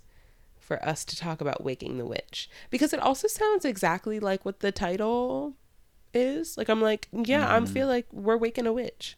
for 0.59 0.83
us 0.85 1.03
to 1.05 1.17
talk 1.17 1.41
about 1.41 1.63
Waking 1.63 1.97
the 1.97 2.05
Witch 2.05 2.49
because 2.69 2.93
it 2.93 2.99
also 2.99 3.27
sounds 3.27 3.65
exactly 3.65 4.19
like 4.19 4.45
what 4.45 4.59
the 4.59 4.71
title 4.71 5.55
is. 6.13 6.57
Like 6.57 6.69
I'm 6.69 6.81
like, 6.81 7.07
yeah, 7.11 7.53
I'm 7.53 7.65
mm-hmm. 7.65 7.73
feel 7.73 7.87
like 7.87 8.07
we're 8.11 8.37
waking 8.37 8.67
a 8.67 8.73
witch. 8.73 9.17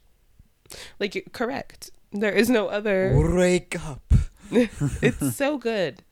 Like 0.99 1.15
you're 1.15 1.23
correct. 1.31 1.91
There 2.11 2.31
is 2.31 2.49
no 2.49 2.67
other. 2.67 3.13
Wake 3.35 3.77
up. 3.85 4.13
it's 5.01 5.35
so 5.35 5.57
good. 5.57 6.03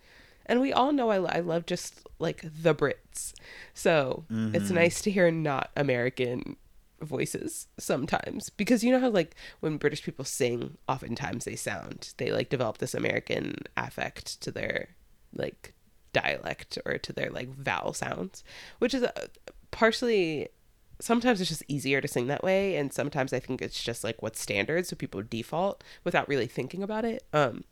And 0.45 0.59
we 0.59 0.73
all 0.73 0.91
know 0.91 1.09
I, 1.09 1.37
I 1.37 1.39
love 1.39 1.65
just 1.65 2.05
like 2.19 2.41
the 2.41 2.75
Brits. 2.75 3.33
So 3.73 4.25
it's 4.29 4.69
nice 4.69 5.01
to 5.01 5.11
hear 5.11 5.31
not 5.31 5.71
American 5.75 6.57
voices 7.01 7.67
sometimes 7.77 8.49
because 8.49 8.83
you 8.83 8.91
know 8.91 8.99
how 8.99 9.09
like 9.09 9.35
when 9.59 9.77
British 9.77 10.03
people 10.03 10.25
sing, 10.25 10.77
oftentimes 10.87 11.45
they 11.45 11.55
sound, 11.55 12.13
they 12.17 12.31
like 12.31 12.49
develop 12.49 12.77
this 12.77 12.93
American 12.93 13.55
affect 13.77 14.41
to 14.41 14.51
their 14.51 14.89
like 15.35 15.73
dialect 16.13 16.77
or 16.85 16.97
to 16.97 17.13
their 17.13 17.29
like 17.29 17.49
vowel 17.55 17.93
sounds, 17.93 18.43
which 18.79 18.93
is 18.93 19.03
uh, 19.03 19.11
partially 19.71 20.49
sometimes 20.99 21.41
it's 21.41 21.49
just 21.49 21.63
easier 21.67 21.99
to 21.99 22.07
sing 22.07 22.27
that 22.27 22.43
way 22.43 22.77
and 22.77 22.93
sometimes 22.93 23.33
I 23.33 23.39
think 23.39 23.61
it's 23.61 23.83
just 23.83 24.03
like 24.03 24.21
what's 24.21 24.39
standard 24.39 24.85
so 24.87 24.95
people 24.95 25.21
default 25.21 25.83
without 26.03 26.29
really 26.29 26.47
thinking 26.47 26.83
about 26.83 27.03
it. 27.03 27.23
Um 27.33 27.63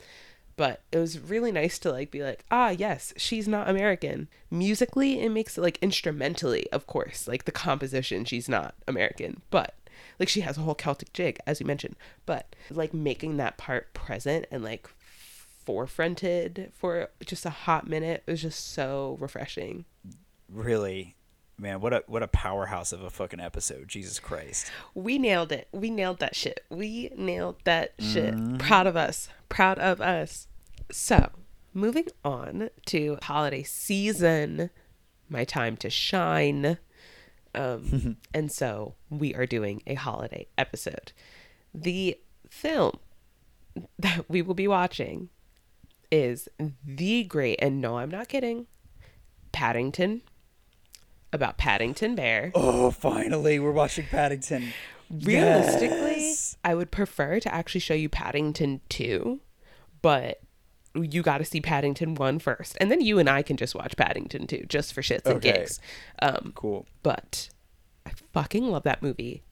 but 0.61 0.83
it 0.91 0.99
was 0.99 1.19
really 1.19 1.51
nice 1.51 1.79
to 1.79 1.91
like 1.91 2.11
be 2.11 2.21
like, 2.21 2.45
"Ah, 2.51 2.69
yes, 2.69 3.15
she's 3.17 3.47
not 3.47 3.67
American." 3.67 4.27
Musically, 4.51 5.19
it 5.19 5.29
makes 5.29 5.57
it 5.57 5.61
like 5.61 5.79
instrumentally, 5.81 6.71
of 6.71 6.85
course, 6.85 7.27
like 7.27 7.45
the 7.45 7.51
composition, 7.51 8.25
she's 8.25 8.47
not 8.47 8.75
American, 8.87 9.41
but 9.49 9.73
like 10.19 10.29
she 10.29 10.41
has 10.41 10.59
a 10.59 10.61
whole 10.61 10.75
Celtic 10.75 11.13
jig 11.13 11.39
as 11.47 11.59
you 11.59 11.65
mentioned, 11.65 11.95
but 12.27 12.55
like 12.69 12.93
making 12.93 13.37
that 13.37 13.57
part 13.57 13.91
present 13.95 14.45
and 14.51 14.63
like 14.63 14.87
forefronted 15.67 16.71
for 16.73 17.09
just 17.25 17.43
a 17.43 17.49
hot 17.49 17.87
minute 17.87 18.23
it 18.27 18.31
was 18.31 18.43
just 18.43 18.71
so 18.71 19.17
refreshing. 19.19 19.85
Really, 20.47 21.15
man, 21.57 21.81
what 21.81 21.91
a 21.91 22.03
what 22.05 22.21
a 22.21 22.27
powerhouse 22.27 22.93
of 22.93 23.01
a 23.01 23.09
fucking 23.09 23.39
episode. 23.39 23.87
Jesus 23.87 24.19
Christ. 24.19 24.71
We 24.93 25.17
nailed 25.17 25.51
it. 25.51 25.69
We 25.71 25.89
nailed 25.89 26.19
that 26.19 26.35
shit. 26.35 26.63
We 26.69 27.09
nailed 27.17 27.55
that 27.63 27.93
shit. 27.97 28.59
Proud 28.59 28.85
of 28.85 28.95
us. 28.95 29.27
Proud 29.49 29.79
of 29.79 30.01
us. 30.01 30.47
So, 30.91 31.29
moving 31.73 32.07
on 32.23 32.69
to 32.87 33.17
holiday 33.23 33.63
season, 33.63 34.69
my 35.29 35.43
time 35.45 35.77
to 35.77 35.89
shine. 35.89 36.77
Um, 37.55 38.17
and 38.33 38.51
so 38.51 38.95
we 39.09 39.33
are 39.35 39.45
doing 39.45 39.81
a 39.87 39.95
holiday 39.95 40.47
episode. 40.57 41.13
The 41.73 42.17
film 42.49 42.99
that 43.99 44.29
we 44.29 44.41
will 44.41 44.53
be 44.53 44.67
watching 44.67 45.29
is 46.11 46.49
the 46.85 47.23
great, 47.23 47.57
and 47.61 47.79
no, 47.79 47.97
I'm 47.97 48.11
not 48.11 48.27
kidding, 48.27 48.67
Paddington, 49.53 50.21
about 51.31 51.57
Paddington 51.57 52.15
Bear. 52.15 52.51
Oh, 52.53 52.91
finally, 52.91 53.59
we're 53.59 53.71
watching 53.71 54.05
Paddington. 54.11 54.73
Realistically, 55.09 56.27
Yes. 56.27 56.57
I 56.63 56.75
would 56.75 56.91
prefer 56.91 57.39
to 57.39 57.53
actually 57.53 57.79
show 57.81 57.93
you 57.93 58.09
Paddington 58.09 58.81
2, 58.89 59.39
but 60.01 60.41
you 60.95 61.21
got 61.21 61.37
to 61.39 61.45
see 61.45 61.61
Paddington 61.61 62.15
one 62.15 62.39
first. 62.39 62.75
And 62.79 62.91
then 62.91 63.01
you 63.01 63.17
and 63.19 63.29
I 63.29 63.41
can 63.41 63.57
just 63.57 63.75
watch 63.75 63.95
Paddington 63.95 64.47
2 64.47 64.65
just 64.67 64.93
for 64.93 65.01
shits 65.01 65.25
and 65.25 65.37
Okay. 65.37 65.53
gigs. 65.53 65.79
Um, 66.21 66.51
Cool. 66.55 66.85
but 67.03 67.49
I 68.05 68.11
fucking 68.33 68.65
love 68.67 68.83
that 68.83 69.01
movie. 69.01 69.43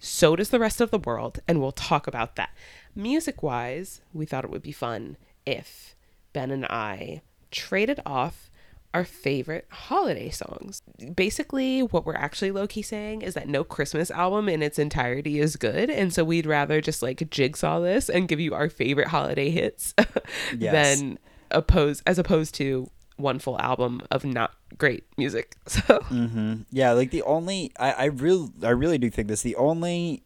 So 0.00 0.36
does 0.36 0.50
the 0.50 0.60
rest 0.60 0.80
of 0.80 0.90
the 0.90 0.98
world, 0.98 1.40
and 1.48 1.60
we'll 1.60 1.72
talk 1.72 2.06
about 2.06 2.36
that. 2.36 2.50
Music 2.94 3.42
wise, 3.42 4.00
we 4.12 4.26
thought 4.26 4.44
it 4.44 4.50
would 4.50 4.62
be 4.62 4.72
fun 4.72 5.16
if 5.44 5.96
Ben 6.32 6.50
and 6.50 6.64
I 6.66 7.22
traded 7.50 8.00
off 8.06 8.47
our 8.94 9.04
favorite 9.04 9.66
holiday 9.70 10.30
songs. 10.30 10.82
Basically, 11.14 11.82
what 11.82 12.06
we're 12.06 12.14
actually 12.14 12.50
low 12.50 12.66
key 12.66 12.82
saying 12.82 13.22
is 13.22 13.34
that 13.34 13.48
no 13.48 13.62
Christmas 13.64 14.10
album 14.10 14.48
in 14.48 14.62
its 14.62 14.78
entirety 14.78 15.38
is 15.40 15.56
good, 15.56 15.90
and 15.90 16.12
so 16.12 16.24
we'd 16.24 16.46
rather 16.46 16.80
just 16.80 17.02
like 17.02 17.28
jigsaw 17.30 17.80
this 17.80 18.08
and 18.08 18.28
give 18.28 18.40
you 18.40 18.54
our 18.54 18.68
favorite 18.70 19.08
holiday 19.08 19.50
hits 19.50 19.94
Yes. 20.58 20.98
than 21.00 21.18
oppose 21.50 22.02
as 22.06 22.18
opposed 22.18 22.54
to 22.56 22.90
one 23.16 23.38
full 23.38 23.58
album 23.60 24.00
of 24.10 24.24
not 24.24 24.54
great 24.78 25.04
music. 25.16 25.54
So 25.66 25.80
Mm-hmm. 25.80 26.62
Yeah, 26.70 26.92
like 26.92 27.10
the 27.10 27.22
only 27.22 27.72
I 27.78 27.92
I 27.92 28.04
really 28.06 28.48
I 28.62 28.70
really 28.70 28.98
do 28.98 29.10
think 29.10 29.28
this 29.28 29.42
the 29.42 29.56
only 29.56 30.24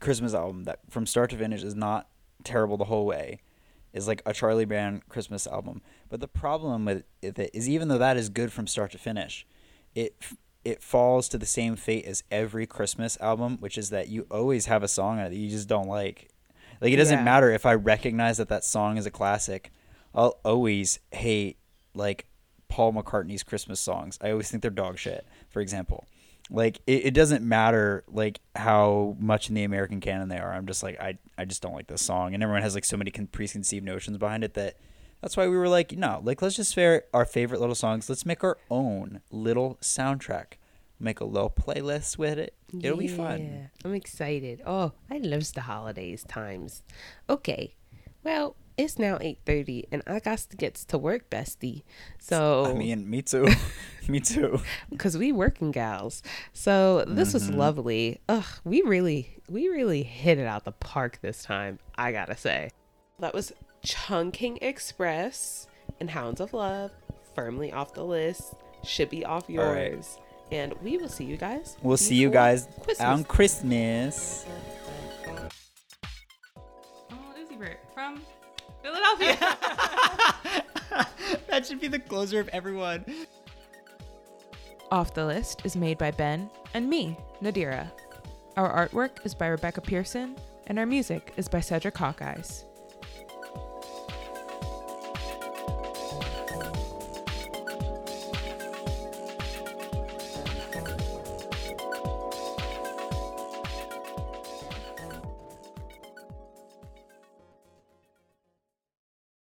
Christmas 0.00 0.32
album 0.34 0.64
that 0.64 0.80
from 0.90 1.06
start 1.06 1.30
to 1.30 1.36
finish 1.36 1.62
is 1.62 1.74
not 1.74 2.08
terrible 2.44 2.76
the 2.76 2.84
whole 2.84 3.04
way 3.04 3.40
is 3.92 4.06
like 4.06 4.22
a 4.24 4.32
Charlie 4.32 4.64
Brown 4.64 5.02
Christmas 5.08 5.46
album. 5.46 5.82
But 6.08 6.20
the 6.20 6.28
problem 6.28 6.84
with 6.84 7.04
it 7.22 7.50
is 7.52 7.68
even 7.68 7.88
though 7.88 7.98
that 7.98 8.16
is 8.16 8.28
good 8.28 8.52
from 8.52 8.66
start 8.66 8.92
to 8.92 8.98
finish, 8.98 9.46
it 9.94 10.14
it 10.64 10.82
falls 10.82 11.28
to 11.30 11.38
the 11.38 11.46
same 11.46 11.76
fate 11.76 12.04
as 12.04 12.24
every 12.30 12.66
Christmas 12.66 13.16
album, 13.20 13.56
which 13.60 13.78
is 13.78 13.90
that 13.90 14.08
you 14.08 14.26
always 14.30 14.66
have 14.66 14.82
a 14.82 14.88
song 14.88 15.18
on 15.18 15.26
it 15.26 15.30
that 15.30 15.36
you 15.36 15.48
just 15.48 15.68
don't 15.68 15.88
like. 15.88 16.30
Like 16.80 16.92
it 16.92 16.96
doesn't 16.96 17.18
Yeah. 17.18 17.24
matter 17.24 17.50
if 17.50 17.64
I 17.66 17.74
recognize 17.74 18.36
that 18.38 18.48
that 18.48 18.64
song 18.64 18.96
is 18.98 19.06
a 19.06 19.10
classic. 19.10 19.70
I'll 20.14 20.38
always 20.44 20.98
hate 21.12 21.58
like 21.94 22.26
Paul 22.68 22.92
McCartney's 22.92 23.42
Christmas 23.42 23.80
songs. 23.80 24.18
I 24.22 24.30
always 24.30 24.50
think 24.50 24.62
they're 24.62 24.70
dog 24.70 24.98
shit. 24.98 25.26
For 25.48 25.60
example, 25.60 26.06
like 26.50 26.80
it, 26.86 27.06
it 27.06 27.14
doesn't 27.14 27.42
matter 27.44 28.04
like 28.08 28.40
how 28.56 29.16
much 29.18 29.48
in 29.48 29.54
the 29.54 29.64
American 29.64 30.00
canon 30.00 30.28
they 30.28 30.38
are. 30.38 30.52
I'm 30.52 30.66
just 30.66 30.82
like 30.82 31.00
I 31.00 31.18
I 31.36 31.44
just 31.44 31.62
don't 31.62 31.74
like 31.74 31.86
this 31.86 32.02
song, 32.02 32.34
and 32.34 32.42
everyone 32.42 32.62
has 32.62 32.74
like 32.74 32.84
so 32.84 32.96
many 32.96 33.10
con- 33.10 33.26
preconceived 33.28 33.84
notions 33.84 34.18
behind 34.18 34.44
it 34.44 34.54
that 34.54 34.76
that's 35.20 35.36
why 35.36 35.48
we 35.48 35.56
were 35.56 35.68
like 35.68 35.92
no, 35.92 36.20
like 36.22 36.42
let's 36.42 36.56
just 36.56 36.74
share 36.74 37.04
our 37.12 37.24
favorite 37.24 37.60
little 37.60 37.74
songs. 37.74 38.08
Let's 38.08 38.26
make 38.26 38.42
our 38.44 38.58
own 38.70 39.20
little 39.30 39.76
soundtrack. 39.80 40.54
Make 41.00 41.20
a 41.20 41.24
little 41.24 41.50
playlist 41.50 42.18
with 42.18 42.38
it. 42.38 42.54
It'll 42.82 42.96
be 42.96 43.06
fun. 43.08 43.40
Yeah, 43.40 43.66
I'm 43.84 43.94
excited. 43.94 44.62
Oh, 44.66 44.92
I 45.10 45.18
love 45.18 45.52
the 45.54 45.60
holidays 45.62 46.24
times. 46.26 46.82
Okay. 47.30 47.76
Well, 48.24 48.56
it's 48.76 48.98
now 48.98 49.16
8:30 49.18 49.84
and 49.92 50.02
I 50.08 50.18
got 50.18 50.38
to 50.38 50.56
get 50.56 50.74
to 50.74 50.98
work, 50.98 51.30
bestie. 51.30 51.82
So 52.18 52.66
I 52.66 52.74
mean, 52.74 53.08
me 53.08 53.22
too. 53.22 53.46
me 54.08 54.18
too. 54.20 54.60
cuz 54.98 55.16
we 55.16 55.30
working 55.32 55.70
gals. 55.70 56.22
So 56.52 57.04
this 57.06 57.32
was 57.32 57.48
Mm-hmm. 57.48 57.58
lovely. 57.58 58.20
Ugh, 58.28 58.44
we 58.64 58.82
really 58.82 59.40
we 59.48 59.68
really 59.68 60.02
hit 60.02 60.38
it 60.38 60.46
out 60.46 60.64
the 60.64 60.72
park 60.72 61.20
this 61.22 61.42
time, 61.44 61.78
I 61.96 62.10
got 62.12 62.26
to 62.26 62.36
say. 62.36 62.70
That 63.20 63.34
was 63.34 63.52
Chungking 63.82 64.58
Express 64.60 65.66
and 66.00 66.10
Hounds 66.10 66.40
of 66.40 66.52
Love 66.52 66.90
firmly 67.34 67.72
off 67.72 67.94
the 67.94 68.04
list. 68.04 68.54
Should 68.84 69.10
be 69.10 69.24
off 69.24 69.48
All 69.50 69.56
right. 69.56 69.92
yours. 69.92 70.18
And 70.50 70.72
we 70.82 70.96
will 70.96 71.08
see 71.08 71.24
you 71.24 71.36
guys. 71.36 71.76
We'll 71.82 71.96
see 71.96 72.14
you 72.14 72.30
guys 72.30 72.68
Christmas. 72.82 73.00
on 73.00 73.24
Christmas. 73.24 74.46
Oh, 77.10 77.16
Izzy 77.40 77.56
Bert 77.56 77.80
from 77.92 78.22
Philadelphia. 78.82 79.36
that 81.48 81.66
should 81.66 81.80
be 81.80 81.88
the 81.88 81.98
closer 81.98 82.40
of 82.40 82.48
everyone. 82.48 83.04
Off 84.90 85.12
the 85.12 85.26
List 85.26 85.62
is 85.64 85.76
made 85.76 85.98
by 85.98 86.10
Ben 86.10 86.48
and 86.72 86.88
me, 86.88 87.16
Nadira. 87.42 87.90
Our 88.56 88.88
artwork 88.88 89.24
is 89.26 89.34
by 89.34 89.48
Rebecca 89.48 89.82
Pearson, 89.82 90.34
and 90.66 90.78
our 90.78 90.86
music 90.86 91.34
is 91.36 91.46
by 91.48 91.60
Cedric 91.60 91.94
Hawkeyes. 91.94 92.64